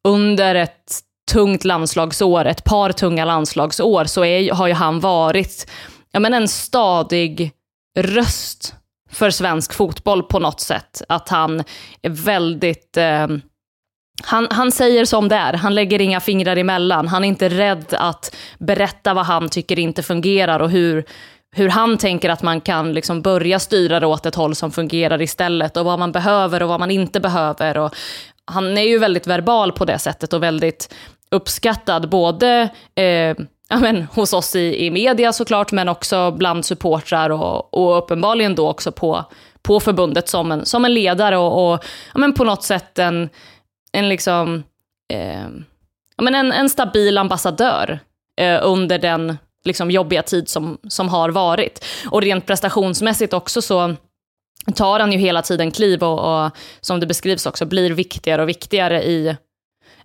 under 0.08 0.56
ett 0.56 1.00
tungt 1.32 1.64
landslagsår, 1.64 2.46
ett 2.46 2.64
par 2.64 2.92
tunga 2.92 3.26
landslagsår, 3.26 4.06
så 4.06 4.26
är, 4.26 4.54
har 4.54 4.68
ju 4.68 4.74
han 4.74 5.00
varit 5.00 5.72
ja, 6.12 6.20
men 6.20 6.34
en 6.34 6.48
stadig 6.48 7.52
röst 8.00 8.76
för 9.12 9.30
svensk 9.30 9.74
fotboll 9.74 10.24
på 10.24 10.40
något 10.40 10.60
sätt. 10.60 11.02
Att 11.10 11.30
han 11.30 11.64
är 12.02 12.10
väldigt... 12.10 12.98
Eh, 12.98 13.28
han, 14.24 14.48
han 14.52 14.72
säger 14.72 15.06
som 15.06 15.28
det 15.28 15.36
är, 15.36 15.54
han 15.54 15.76
lägger 15.76 16.02
inga 16.02 16.20
fingrar 16.20 16.56
emellan. 16.58 17.08
Han 17.08 17.24
är 17.24 17.28
inte 17.28 17.50
rädd 17.50 17.86
att 17.94 18.36
berätta 18.60 19.14
vad 19.14 19.26
han 19.26 19.50
tycker 19.50 19.80
inte 19.80 20.04
fungerar 20.04 20.60
och 20.60 20.70
hur, 20.70 21.06
hur 21.56 21.70
han 21.70 21.98
tänker 21.98 22.30
att 22.30 22.42
man 22.42 22.62
kan 22.62 22.94
liksom 22.94 23.22
börja 23.22 23.60
styra 23.60 24.00
det 24.00 24.08
åt 24.08 24.26
ett 24.26 24.36
håll 24.36 24.56
som 24.56 24.72
fungerar 24.72 25.22
istället 25.22 25.78
och 25.78 25.86
vad 25.86 26.00
man 26.00 26.12
behöver 26.12 26.64
och 26.64 26.70
vad 26.70 26.80
man 26.80 26.92
inte 26.92 27.20
behöver. 27.20 27.78
Och 27.78 27.96
han 28.52 28.78
är 28.78 28.82
ju 28.82 28.98
väldigt 28.98 29.28
verbal 29.28 29.72
på 29.72 29.86
det 29.86 30.00
sättet 30.00 30.34
och 30.34 30.44
väldigt 30.44 30.94
uppskattad 31.32 32.10
både 32.10 32.70
eh, 32.96 33.36
ja, 33.70 33.80
men, 33.80 34.04
hos 34.04 34.34
oss 34.34 34.56
i, 34.56 34.86
i 34.86 34.92
media 34.92 35.34
såklart, 35.34 35.72
men 35.72 35.90
också 35.90 36.32
bland 36.32 36.66
supportrar 36.66 37.30
och, 37.30 37.74
och 37.74 37.98
uppenbarligen 37.98 38.56
då 38.56 38.70
också 38.70 38.92
på, 38.92 39.26
på 39.62 39.80
förbundet 39.80 40.30
som 40.30 40.52
en, 40.52 40.66
som 40.66 40.86
en 40.86 40.94
ledare 40.94 41.38
och, 41.38 41.74
och 41.74 41.84
ja, 42.14 42.20
men 42.20 42.34
på 42.34 42.44
något 42.44 42.64
sätt 42.64 43.00
en, 43.00 43.30
en, 43.92 44.10
liksom, 44.10 44.64
eh, 45.14 45.48
ja, 46.18 46.24
men 46.24 46.36
en, 46.36 46.52
en 46.52 46.70
stabil 46.70 47.18
ambassadör 47.18 48.00
eh, 48.42 48.60
under 48.64 49.00
den 49.00 49.38
liksom, 49.66 49.92
jobbiga 49.92 50.24
tid 50.24 50.50
som, 50.50 50.78
som 50.90 51.10
har 51.10 51.30
varit. 51.30 51.86
Och 52.10 52.22
rent 52.22 52.46
prestationsmässigt 52.46 53.34
också 53.34 53.62
så 53.62 53.96
tar 54.76 55.00
han 55.00 55.12
ju 55.12 55.18
hela 55.18 55.42
tiden 55.42 55.72
kliv 55.72 56.04
och, 56.04 56.46
och, 56.46 56.52
som 56.82 57.00
det 57.00 57.08
beskrivs 57.08 57.46
också, 57.46 57.66
blir 57.66 57.92
viktigare 57.92 58.42
och 58.42 58.50
viktigare 58.50 59.04
i 59.04 59.36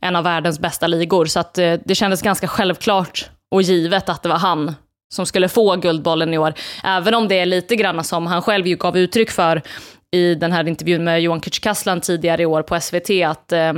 en 0.00 0.16
av 0.16 0.24
världens 0.24 0.58
bästa 0.58 0.86
ligor. 0.86 1.26
Så 1.26 1.40
att 1.40 1.58
eh, 1.58 1.74
det 1.84 1.94
kändes 1.94 2.22
ganska 2.22 2.48
självklart 2.48 3.30
och 3.50 3.62
givet 3.62 4.08
att 4.08 4.22
det 4.22 4.28
var 4.28 4.38
han 4.38 4.74
som 5.14 5.26
skulle 5.26 5.48
få 5.48 5.76
Guldbollen 5.76 6.34
i 6.34 6.38
år. 6.38 6.54
Även 6.84 7.14
om 7.14 7.28
det 7.28 7.38
är 7.38 7.46
lite 7.46 7.76
grann 7.76 8.04
som 8.04 8.26
han 8.26 8.42
själv 8.42 8.66
ju 8.66 8.76
gav 8.76 8.98
uttryck 8.98 9.30
för 9.30 9.62
i 10.12 10.34
den 10.34 10.52
här 10.52 10.68
intervjun 10.68 11.04
med 11.04 11.22
Johan 11.22 11.40
Kücükaslan 11.40 12.00
tidigare 12.00 12.42
i 12.42 12.46
år 12.46 12.62
på 12.62 12.80
SVT, 12.80 13.10
att, 13.26 13.52
eh, 13.52 13.72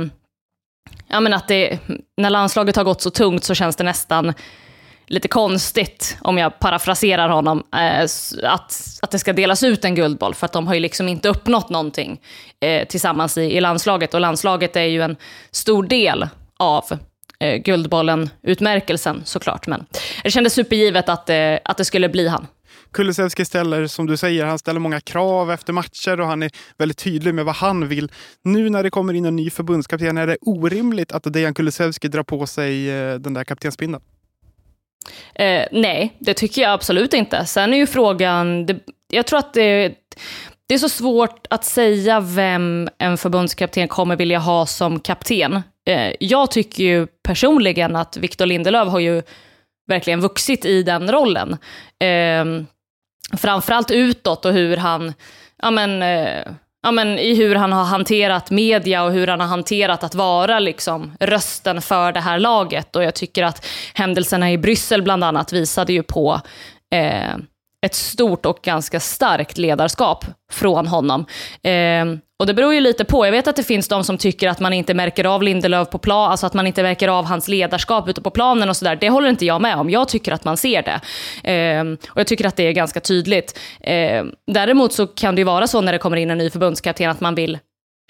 ja, 1.07 1.19
men 1.19 1.33
att 1.33 1.47
det, 1.47 1.79
när 2.17 2.29
landslaget 2.29 2.75
har 2.75 2.83
gått 2.83 3.01
så 3.01 3.09
tungt 3.09 3.43
så 3.43 3.55
känns 3.55 3.75
det 3.75 3.83
nästan 3.83 4.33
lite 5.09 5.27
konstigt, 5.27 6.17
om 6.21 6.37
jag 6.37 6.59
parafraserar 6.59 7.29
honom, 7.29 7.63
eh, 7.73 8.03
att, 8.43 8.99
att 9.01 9.11
det 9.11 9.19
ska 9.19 9.33
delas 9.33 9.63
ut 9.63 9.85
en 9.85 9.95
guldboll, 9.95 10.35
för 10.35 10.45
att 10.45 10.53
de 10.53 10.67
har 10.67 10.73
ju 10.73 10.79
liksom 10.79 11.07
inte 11.07 11.29
uppnått 11.29 11.69
någonting 11.69 12.21
eh, 12.59 12.87
tillsammans 12.87 13.37
i, 13.37 13.41
i 13.41 13.61
landslaget. 13.61 14.13
Och 14.13 14.21
landslaget 14.21 14.75
är 14.75 14.83
ju 14.83 15.01
en 15.01 15.15
stor 15.51 15.83
del 15.83 16.27
av 16.59 16.83
eh, 17.39 17.55
Guldbollen-utmärkelsen 17.55 19.21
såklart. 19.25 19.67
Men 19.67 19.85
det 20.23 20.31
kändes 20.31 20.53
supergivet 20.53 21.09
att, 21.09 21.29
eh, 21.29 21.57
att 21.65 21.77
det 21.77 21.85
skulle 21.85 22.09
bli 22.09 22.27
han. 22.27 22.47
Kulusevski 22.91 23.45
ställer, 23.45 23.87
som 23.87 24.07
du 24.07 24.17
säger, 24.17 24.45
han 24.45 24.59
ställer 24.59 24.79
många 24.79 25.01
krav 25.01 25.51
efter 25.51 25.73
matcher 25.73 26.19
och 26.19 26.27
han 26.27 26.43
är 26.43 26.51
väldigt 26.77 26.97
tydlig 26.97 27.33
med 27.33 27.45
vad 27.45 27.55
han 27.55 27.87
vill. 27.87 28.11
Nu 28.43 28.69
när 28.69 28.83
det 28.83 28.89
kommer 28.89 29.13
in 29.13 29.25
en 29.25 29.35
ny 29.35 29.49
förbundskapten, 29.49 30.17
är 30.17 30.27
det 30.27 30.37
orimligt 30.41 31.11
att 31.11 31.33
Dejan 31.33 31.53
Kulusevski 31.53 32.07
drar 32.07 32.23
på 32.23 32.47
sig 32.47 32.89
eh, 32.89 33.15
den 33.15 33.33
där 33.33 33.43
kaptensbindeln? 33.43 34.03
Eh, 35.35 35.65
nej, 35.71 36.13
det 36.19 36.33
tycker 36.33 36.61
jag 36.61 36.71
absolut 36.71 37.13
inte. 37.13 37.45
Sen 37.45 37.73
är 37.73 37.77
ju 37.77 37.87
frågan, 37.87 38.65
det, 38.65 38.79
jag 39.09 39.27
tror 39.27 39.39
att 39.39 39.53
det, 39.53 39.93
det 40.67 40.73
är 40.73 40.77
så 40.77 40.89
svårt 40.89 41.47
att 41.49 41.65
säga 41.65 42.19
vem 42.19 42.89
en 42.97 43.17
förbundskapten 43.17 43.87
kommer 43.87 44.15
vilja 44.15 44.39
ha 44.39 44.65
som 44.65 44.99
kapten. 44.99 45.61
Eh, 45.87 46.13
jag 46.19 46.51
tycker 46.51 46.83
ju 46.83 47.07
personligen 47.07 47.95
att 47.95 48.17
Victor 48.17 48.45
Lindelöf 48.45 48.87
har 48.87 48.99
ju 48.99 49.21
verkligen 49.87 50.21
vuxit 50.21 50.65
i 50.65 50.83
den 50.83 51.11
rollen. 51.11 51.57
Eh, 51.99 52.45
framförallt 53.37 53.91
utåt 53.91 54.45
och 54.45 54.53
hur 54.53 54.77
han, 54.77 55.13
ja 55.61 55.71
men, 55.71 56.01
eh, 56.01 56.51
ja, 56.81 56.91
men, 56.91 57.19
i 57.19 57.35
hur 57.35 57.55
han 57.55 57.71
har 57.71 57.83
hanterat 57.83 58.51
media 58.51 59.03
och 59.03 59.11
hur 59.11 59.27
han 59.27 59.39
har 59.39 59.47
hanterat 59.47 60.03
att 60.03 60.15
vara 60.15 60.59
liksom, 60.59 61.15
rösten 61.19 61.81
för 61.81 62.11
det 62.11 62.19
här 62.19 62.39
laget. 62.39 62.95
Och 62.95 63.03
jag 63.03 63.15
tycker 63.15 63.43
att 63.43 63.65
händelserna 63.93 64.51
i 64.51 64.57
Bryssel 64.57 65.01
bland 65.01 65.23
annat 65.23 65.53
visade 65.53 65.93
ju 65.93 66.03
på 66.03 66.41
eh, 66.93 67.35
ett 67.85 67.95
stort 67.95 68.45
och 68.45 68.59
ganska 68.63 68.99
starkt 68.99 69.57
ledarskap 69.57 70.25
från 70.51 70.87
honom. 70.87 71.25
Eh, 71.63 72.05
och 72.39 72.47
det 72.47 72.53
beror 72.53 72.73
ju 72.73 72.79
lite 72.79 73.05
på. 73.05 73.25
Jag 73.25 73.31
vet 73.31 73.47
att 73.47 73.55
det 73.55 73.63
finns 73.63 73.87
de 73.87 74.03
som 74.03 74.17
tycker 74.17 74.49
att 74.49 74.59
man 74.59 74.73
inte 74.73 74.93
märker 74.93 75.25
av 75.25 75.43
Lindelöf 75.43 75.89
på 75.89 75.97
plan, 75.97 76.31
alltså 76.31 76.45
att 76.45 76.53
man 76.53 76.67
inte 76.67 76.83
märker 76.83 77.07
av 77.07 77.25
hans 77.25 77.47
ledarskap 77.47 78.09
ute 78.09 78.21
på 78.21 78.29
planen 78.29 78.69
och 78.69 78.77
sådär. 78.77 78.95
Det 78.95 79.09
håller 79.09 79.29
inte 79.29 79.45
jag 79.45 79.61
med 79.61 79.75
om. 79.75 79.89
Jag 79.89 80.09
tycker 80.09 80.31
att 80.31 80.45
man 80.45 80.57
ser 80.57 80.83
det. 80.83 81.01
Eh, 81.51 81.83
och 82.09 82.19
jag 82.19 82.27
tycker 82.27 82.47
att 82.47 82.55
det 82.55 82.63
är 82.63 82.71
ganska 82.71 82.99
tydligt. 82.99 83.59
Eh, 83.79 84.25
däremot 84.47 84.93
så 84.93 85.07
kan 85.07 85.35
det 85.35 85.39
ju 85.39 85.45
vara 85.45 85.67
så 85.67 85.81
när 85.81 85.91
det 85.91 85.97
kommer 85.97 86.17
in 86.17 86.29
en 86.29 86.37
ny 86.37 86.49
förbundskapten 86.49 87.09
att 87.09 87.21
man 87.21 87.35
vill 87.35 87.57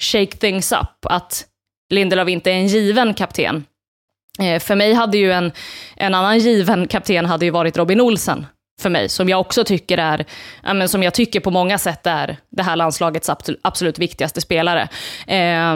shake 0.02 0.38
things 0.38 0.72
up. 0.72 1.06
Att 1.06 1.46
Lindelöf 1.90 2.30
inte 2.30 2.52
är 2.52 2.56
en 2.56 2.68
given 2.68 3.14
kapten. 3.14 3.66
Eh, 4.40 4.60
för 4.60 4.76
mig 4.76 4.94
hade 4.94 5.18
ju 5.18 5.32
en, 5.32 5.52
en 5.96 6.16
annan 6.16 6.40
given 6.40 6.88
kapten 6.88 7.26
hade 7.26 7.46
ju 7.46 7.52
varit 7.52 7.78
Robin 7.78 8.02
Olsen 8.02 8.46
för 8.82 8.90
mig, 8.90 9.10
som 9.10 9.30
jag 9.30 9.40
också 9.40 9.64
tycker 9.64 9.98
är, 9.98 10.26
ja, 10.64 10.74
men 10.74 10.90
som 10.90 11.04
jag 11.04 11.14
tycker 11.14 11.40
på 11.40 11.52
många 11.52 11.78
sätt 11.78 12.08
är 12.08 12.38
det 12.50 12.64
här 12.64 12.76
landslagets 12.76 13.30
absolut 13.62 14.00
viktigaste 14.00 14.42
spelare. 14.42 14.82
Eh, 15.28 15.76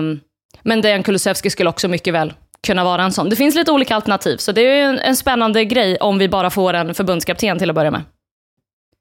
men 0.61 0.81
Dejan 0.81 1.03
Kulusevski 1.03 1.49
skulle 1.49 1.69
också 1.69 1.87
mycket 1.87 2.13
väl 2.13 2.33
kunna 2.67 2.83
vara 2.83 3.03
en 3.03 3.11
sån. 3.11 3.29
Det 3.29 3.35
finns 3.35 3.55
lite 3.55 3.71
olika 3.71 3.95
alternativ, 3.95 4.37
så 4.37 4.51
det 4.51 4.61
är 4.61 4.83
en, 4.83 4.99
en 4.99 5.15
spännande 5.15 5.65
grej 5.65 5.97
om 5.97 6.17
vi 6.17 6.29
bara 6.29 6.49
får 6.49 6.73
en 6.73 6.93
förbundskapten 6.93 7.59
till 7.59 7.69
att 7.69 7.75
börja 7.75 7.91
med. 7.91 8.01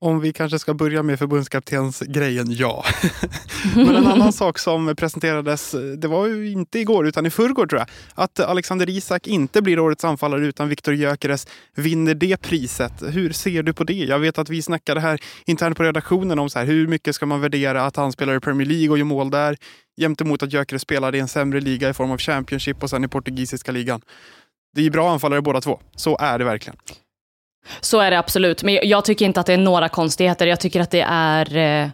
Om 0.03 0.21
vi 0.21 0.33
kanske 0.33 0.59
ska 0.59 0.75
börja 0.75 1.03
med 1.03 1.19
förbundskaptensgrejen, 1.19 2.47
ja. 2.51 2.85
Men 3.77 3.97
en 3.97 4.07
annan 4.07 4.33
sak 4.43 4.59
som 4.59 4.97
presenterades, 4.97 5.75
det 5.99 6.09
var 6.09 6.27
ju 6.27 6.51
inte 6.51 6.79
igår 6.79 7.07
utan 7.07 7.27
i 7.27 7.31
förrgår 7.31 7.67
tror 7.67 7.79
jag, 7.79 7.89
att 8.15 8.41
Alexander 8.41 8.91
Isak 8.91 9.27
inte 9.27 9.63
blir 9.63 9.79
årets 9.79 10.05
anfallare 10.05 10.47
utan 10.47 10.69
Viktor 10.69 10.95
Gyökeres 10.95 11.47
vinner 11.75 12.15
det 12.15 12.37
priset. 12.37 12.93
Hur 13.07 13.33
ser 13.33 13.63
du 13.63 13.73
på 13.73 13.85
det? 13.85 13.93
Jag 13.93 14.19
vet 14.19 14.39
att 14.39 14.49
vi 14.49 14.63
snackade 14.63 15.01
här 15.01 15.21
internt 15.47 15.77
på 15.77 15.83
redaktionen 15.83 16.39
om 16.39 16.51
så 16.51 16.59
här, 16.59 16.67
hur 16.67 16.87
mycket 16.87 17.15
ska 17.15 17.27
man 17.27 17.41
värdera 17.41 17.87
att 17.87 17.97
han 17.97 18.13
spelar 18.13 18.37
i 18.37 18.41
Premier 18.41 18.69
League 18.69 18.91
och 18.91 18.99
gör 18.99 19.05
mål 19.05 19.31
där 19.31 19.57
jämte 19.97 20.25
mot 20.25 20.43
att 20.43 20.53
Gyökeres 20.53 20.83
spelade 20.83 21.19
i 21.19 21.21
en 21.21 21.29
sämre 21.29 21.61
liga 21.61 21.89
i 21.89 21.95
form 21.95 22.11
av 22.11 22.19
Championship 22.19 22.83
och 22.83 22.91
sen 22.91 23.05
i 23.05 23.09
portugisiska 23.09 23.73
ligan. 23.73 24.01
Det 24.75 24.87
är 24.87 24.91
bra 24.91 25.13
anfallare 25.13 25.43
båda 25.43 25.61
två. 25.61 25.81
Så 25.97 26.17
är 26.21 26.39
det 26.39 26.45
verkligen. 26.45 26.77
Så 27.81 28.01
är 28.01 28.11
det 28.11 28.19
absolut, 28.19 28.63
men 28.63 28.79
jag 28.83 29.05
tycker 29.05 29.25
inte 29.25 29.41
att 29.41 29.47
det 29.47 29.53
är 29.53 29.59
några 29.59 29.89
konstigheter. 29.89 30.47
Jag 30.47 30.61
tycker 30.61 30.81
att 30.81 30.91
det 30.91 31.05
är, 31.09 31.57
eh, 31.57 31.89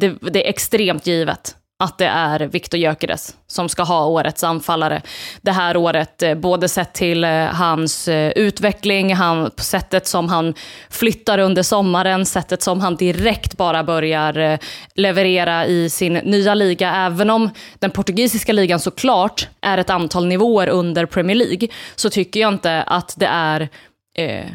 det, 0.00 0.14
det 0.20 0.46
är 0.46 0.50
extremt 0.50 1.06
givet 1.06 1.54
att 1.80 1.98
det 1.98 2.06
är 2.06 2.40
Viktor 2.40 2.80
Gyökeres 2.80 3.36
som 3.46 3.68
ska 3.68 3.82
ha 3.82 4.06
årets 4.06 4.44
anfallare 4.44 5.02
det 5.40 5.52
här 5.52 5.76
året. 5.76 6.22
Eh, 6.22 6.34
både 6.34 6.68
sett 6.68 6.92
till 6.92 7.24
eh, 7.24 7.44
hans 7.44 8.08
utveckling, 8.36 9.14
han, 9.14 9.50
sättet 9.56 10.06
som 10.06 10.28
han 10.28 10.54
flyttar 10.90 11.38
under 11.38 11.62
sommaren, 11.62 12.26
sättet 12.26 12.62
som 12.62 12.80
han 12.80 12.96
direkt 12.96 13.56
bara 13.56 13.84
börjar 13.84 14.58
leverera 14.94 15.66
i 15.66 15.90
sin 15.90 16.14
nya 16.14 16.54
liga. 16.54 16.94
Även 16.94 17.30
om 17.30 17.50
den 17.78 17.90
portugisiska 17.90 18.52
ligan 18.52 18.80
såklart 18.80 19.48
är 19.60 19.78
ett 19.78 19.90
antal 19.90 20.26
nivåer 20.26 20.68
under 20.68 21.06
Premier 21.06 21.36
League, 21.36 21.68
så 21.96 22.10
tycker 22.10 22.40
jag 22.40 22.52
inte 22.52 22.82
att 22.82 23.14
det 23.16 23.26
är 23.26 23.68
eh, 24.16 24.46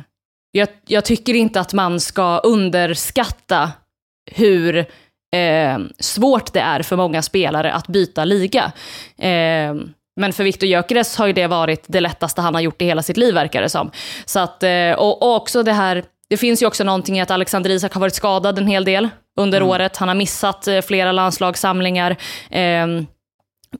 jag, 0.55 0.67
jag 0.87 1.05
tycker 1.05 1.33
inte 1.33 1.59
att 1.59 1.73
man 1.73 1.99
ska 1.99 2.37
underskatta 2.37 3.71
hur 4.31 4.77
eh, 5.35 5.79
svårt 5.99 6.53
det 6.53 6.59
är 6.59 6.81
för 6.81 6.95
många 6.95 7.21
spelare 7.21 7.73
att 7.73 7.87
byta 7.87 8.25
liga. 8.25 8.71
Eh, 9.17 9.75
men 10.15 10.33
för 10.33 10.43
Viktor 10.43 10.69
Gyökeres 10.69 11.17
har 11.17 11.27
ju 11.27 11.33
det 11.33 11.47
varit 11.47 11.83
det 11.87 11.99
lättaste 11.99 12.41
han 12.41 12.53
har 12.53 12.61
gjort 12.61 12.81
i 12.81 12.85
hela 12.85 13.01
sitt 13.01 13.17
liv, 13.17 13.33
verkar 13.33 13.61
det 13.61 13.69
som. 13.69 13.91
Så 14.25 14.39
att, 14.39 14.63
eh, 14.63 14.91
och, 14.91 15.21
och 15.21 15.35
också 15.35 15.63
det 15.63 15.73
här, 15.73 16.03
det 16.29 16.37
finns 16.37 16.61
ju 16.61 16.67
också 16.67 16.83
någonting 16.83 17.17
i 17.17 17.21
att 17.21 17.31
Alexander 17.31 17.69
Isak 17.69 17.93
har 17.93 18.01
varit 18.01 18.15
skadad 18.15 18.57
en 18.57 18.67
hel 18.67 18.85
del 18.85 19.09
under 19.39 19.57
mm. 19.57 19.69
året. 19.69 19.97
Han 19.97 20.07
har 20.07 20.15
missat 20.15 20.67
eh, 20.67 20.81
flera 20.81 21.11
landslagssamlingar. 21.11 22.15
Eh, 22.49 22.87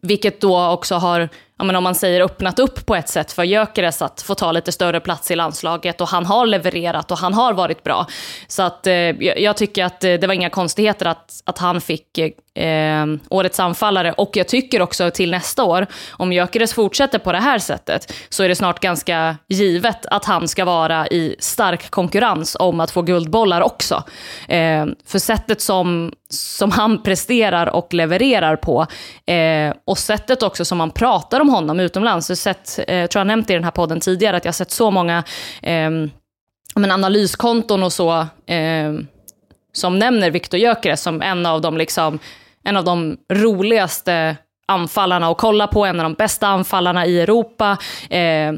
vilket 0.02 0.42
då 0.42 0.68
också 0.68 0.96
har 0.96 1.30
ja, 1.58 1.64
men 1.64 1.76
om 1.76 1.84
man 1.84 1.96
säger 1.96 2.22
öppnat 2.22 2.60
upp 2.60 2.86
på 2.86 2.96
ett 2.96 3.10
sätt 3.10 3.32
för 3.32 3.44
Gyökeres 3.44 4.02
att 4.02 4.22
få 4.22 4.36
ta 4.36 4.52
lite 4.52 4.72
större 4.72 5.00
plats 5.00 5.32
i 5.32 5.36
landslaget 5.36 6.02
och 6.02 6.08
han 6.08 6.26
har 6.26 6.46
levererat 6.46 7.12
och 7.12 7.18
han 7.18 7.34
har 7.34 7.54
varit 7.54 7.84
bra. 7.84 8.08
Så 8.48 8.64
att 8.64 8.88
eh, 8.88 8.94
jag 8.94 9.58
tycker 9.58 9.86
att 9.86 10.04
eh, 10.04 10.14
det 10.14 10.28
var 10.28 10.34
inga 10.34 10.50
konstigheter 10.50 11.06
att, 11.06 11.42
att 11.46 11.58
han 11.58 11.82
fick 11.82 12.18
eh, 12.56 13.06
årets 13.30 13.60
anfallare 13.60 14.14
och 14.14 14.38
jag 14.38 14.48
tycker 14.48 14.82
också 14.82 15.12
till 15.12 15.32
nästa 15.32 15.64
år, 15.64 15.88
om 16.12 16.34
Gyökeres 16.34 16.74
fortsätter 16.74 17.20
på 17.20 17.32
det 17.32 17.40
här 17.40 17.60
sättet, 17.60 18.14
så 18.30 18.44
är 18.44 18.50
det 18.50 18.56
snart 18.56 18.80
ganska 18.80 19.38
givet 19.48 20.06
att 20.06 20.26
han 20.26 20.48
ska 20.48 20.66
vara 20.66 21.08
i 21.08 21.36
stark 21.40 21.90
konkurrens 21.90 22.58
om 22.60 22.80
att 22.80 22.92
få 22.92 23.02
guldbollar 23.02 23.62
också. 23.62 24.04
Eh, 24.48 24.86
för 25.06 25.20
sättet 25.20 25.62
som, 25.62 26.14
som 26.30 26.72
han 26.72 27.04
presterar 27.04 27.68
och 27.68 27.94
levererar 27.94 28.56
på 28.56 28.88
eh, 29.26 29.74
och 29.86 29.98
sättet 29.98 30.44
också 30.44 30.66
som 30.66 30.78
man 30.78 30.92
pratar 30.92 31.43
om 31.44 31.50
honom 31.50 31.80
utomlands. 31.80 32.30
Jag 32.30 32.38
sett, 32.38 32.80
eh, 32.88 33.08
tror 33.08 33.20
jag 33.20 33.28
nämnt 33.28 33.50
i 33.50 33.54
den 33.54 33.64
här 33.64 33.72
podden 33.72 34.00
tidigare, 34.00 34.38
att 34.38 34.46
jag 34.46 34.50
har 34.50 34.54
sett 34.54 34.72
så 34.72 34.92
många 34.92 35.24
eh, 35.62 35.90
men 36.76 36.92
analyskonton 36.92 37.84
och 37.84 37.94
så 37.94 38.12
eh, 38.46 38.94
som 39.74 40.00
nämner 40.00 40.32
Viktor 40.32 40.60
Gyökeres 40.60 41.02
som 41.02 41.22
en 41.22 41.46
av 41.46 41.62
de 41.62 41.78
liksom, 41.78 42.20
en 42.64 42.78
av 42.78 42.84
de 42.84 43.18
roligaste 43.34 44.38
anfallarna 44.68 45.28
att 45.28 45.38
kolla 45.38 45.68
på, 45.68 45.86
en 45.86 46.00
av 46.00 46.04
de 46.04 46.14
bästa 46.14 46.48
anfallarna 46.48 47.06
i 47.06 47.20
Europa. 47.20 47.78
Eh, 48.10 48.54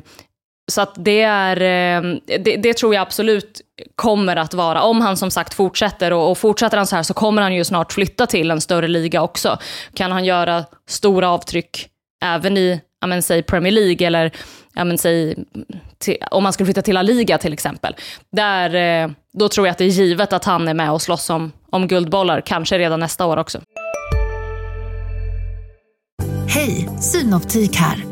så 0.72 0.82
att 0.82 0.94
det, 0.96 1.22
är, 1.22 1.62
ehm, 1.62 2.20
det, 2.26 2.56
det, 2.56 2.74
tror 2.74 2.94
jag 2.94 3.02
absolut 3.02 3.62
kommer 3.96 4.36
att 4.36 4.54
vara. 4.54 4.82
Om 4.82 5.02
han 5.02 5.18
som 5.18 5.32
sagt 5.32 5.54
fortsätter 5.54 6.14
och, 6.14 6.32
och 6.32 6.38
fortsätter 6.38 6.78
han 6.78 6.88
så 6.88 6.96
här 6.96 7.04
så 7.04 7.14
kommer 7.14 7.42
han 7.42 7.56
ju 7.56 7.64
snart 7.64 7.94
flytta 7.94 8.26
till 8.26 8.52
en 8.52 8.62
större 8.62 8.88
liga 8.88 9.22
också. 9.22 9.58
Kan 9.94 10.12
han 10.12 10.26
göra 10.26 10.66
stora 10.90 11.30
avtryck 11.30 11.90
även 12.26 12.58
i, 12.58 12.82
ja 13.02 13.08
men, 13.08 13.22
säg 13.22 13.44
Premier 13.44 13.72
League 13.74 14.08
eller 14.08 14.32
ja 14.74 14.84
men, 14.84 14.98
säg, 14.98 15.36
till, 15.98 16.18
om 16.32 16.44
man 16.44 16.54
skulle 16.54 16.66
flytta 16.66 16.82
till 16.82 16.94
La 16.94 17.02
Liga 17.02 17.38
till 17.38 17.54
exempel. 17.54 17.96
Där, 18.32 18.76
eh, 19.04 19.12
då 19.34 19.50
tror 19.50 19.68
jag 19.68 19.72
att 19.72 19.78
det 19.78 19.86
är 19.86 19.90
givet 19.90 20.34
att 20.34 20.46
han 20.46 20.68
är 20.68 20.74
med 20.74 20.92
och 20.92 21.02
slåss 21.02 21.30
om, 21.30 21.52
om 21.70 21.88
guldbollar, 21.88 22.42
kanske 22.42 22.78
redan 22.78 23.00
nästa 23.00 23.26
år 23.26 23.38
också. 23.38 23.62
Hej, 26.48 26.90
Synoptik 27.00 27.76
här. 27.76 28.04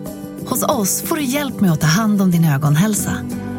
Hos 0.46 0.64
oss 0.64 1.02
får 1.02 1.16
du 1.16 1.24
hjälp 1.24 1.60
med 1.60 1.72
att 1.72 1.82
ta 1.82 1.88
hand 1.88 2.22
om 2.22 2.32
din 2.32 2.46
ögonhälsa. 2.46 3.12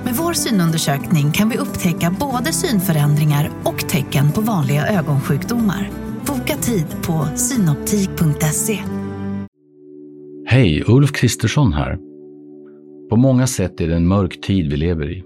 Med 0.04 0.14
vår 0.14 0.32
synundersökning 0.32 1.32
kan 1.32 1.48
vi 1.48 1.58
upptäcka 1.58 2.16
både 2.20 2.52
synförändringar 2.52 3.50
och 3.64 3.88
tecken 3.88 4.32
på 4.32 4.40
vanliga 4.40 4.86
ögonsjukdomar. 4.86 5.90
Boka 6.26 6.56
tid 6.56 6.86
på 7.02 7.28
synoptik.se. 7.36 8.93
Hej, 10.54 10.84
Ulf 10.86 11.12
Kristersson 11.12 11.72
här. 11.72 11.98
På 13.10 13.16
många 13.16 13.46
sätt 13.46 13.80
är 13.80 13.88
det 13.88 13.96
en 13.96 14.08
mörk 14.08 14.40
tid 14.40 14.70
vi 14.70 14.76
lever 14.76 15.10
i. 15.10 15.24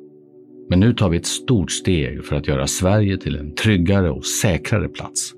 Men 0.70 0.80
nu 0.80 0.92
tar 0.94 1.08
vi 1.08 1.16
ett 1.16 1.26
stort 1.26 1.70
steg 1.70 2.24
för 2.24 2.36
att 2.36 2.46
göra 2.46 2.66
Sverige 2.66 3.18
till 3.18 3.36
en 3.36 3.54
tryggare 3.54 4.10
och 4.10 4.26
säkrare 4.26 4.88
plats. 4.88 5.32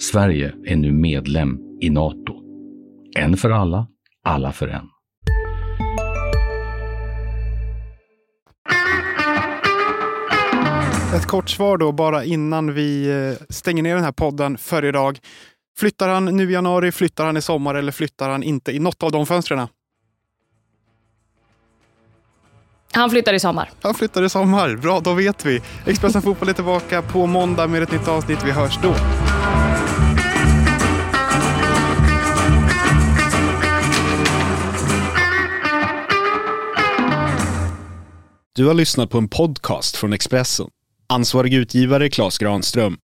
Sverige 0.00 0.54
är 0.64 0.76
nu 0.76 0.92
medlem 0.92 1.58
i 1.80 1.90
Nato. 1.90 2.34
En 3.16 3.36
för 3.36 3.50
alla, 3.50 3.86
alla 4.24 4.52
för 4.52 4.68
en. 4.68 4.88
Ett 11.14 11.26
kort 11.26 11.50
svar 11.50 11.78
då 11.78 11.92
bara 11.92 12.24
innan 12.24 12.74
vi 12.74 13.08
eh, 13.08 13.46
stänger 13.48 13.82
ner 13.82 13.94
den 13.94 14.04
här 14.04 14.12
podden 14.12 14.58
för 14.58 14.84
idag. 14.84 15.18
Flyttar 15.78 16.08
han 16.08 16.24
nu 16.24 16.50
i 16.50 16.52
januari, 16.52 16.92
flyttar 16.92 17.26
han 17.26 17.36
i 17.36 17.42
sommar 17.42 17.74
eller 17.74 17.92
flyttar 17.92 18.28
han 18.28 18.42
inte 18.42 18.72
i 18.72 18.78
något 18.78 19.02
av 19.02 19.12
de 19.12 19.26
fönstren? 19.26 19.68
Han 22.92 23.10
flyttar 23.10 23.34
i 23.34 23.40
sommar. 23.40 23.70
Han 23.82 23.94
flyttar 23.94 24.22
i 24.22 24.28
sommar. 24.28 24.76
Bra, 24.76 25.00
då 25.00 25.14
vet 25.14 25.46
vi. 25.46 25.60
Expressen 25.86 26.22
Fotboll 26.22 26.48
är 26.48 26.52
tillbaka 26.52 27.02
på 27.02 27.26
måndag 27.26 27.66
med 27.66 27.82
ett 27.82 27.92
nytt 27.92 28.08
avsnitt. 28.08 28.38
Vi 28.44 28.50
hörs 28.50 28.78
då. 28.82 28.94
Du 38.54 38.66
har 38.66 38.74
lyssnat 38.74 39.10
på 39.10 39.18
en 39.18 39.28
podcast 39.28 39.96
från 39.96 40.12
Expressen. 40.12 40.66
Ansvarig 41.06 41.54
utgivare 41.54 42.10
Klas 42.10 42.38
Granström 42.38 42.98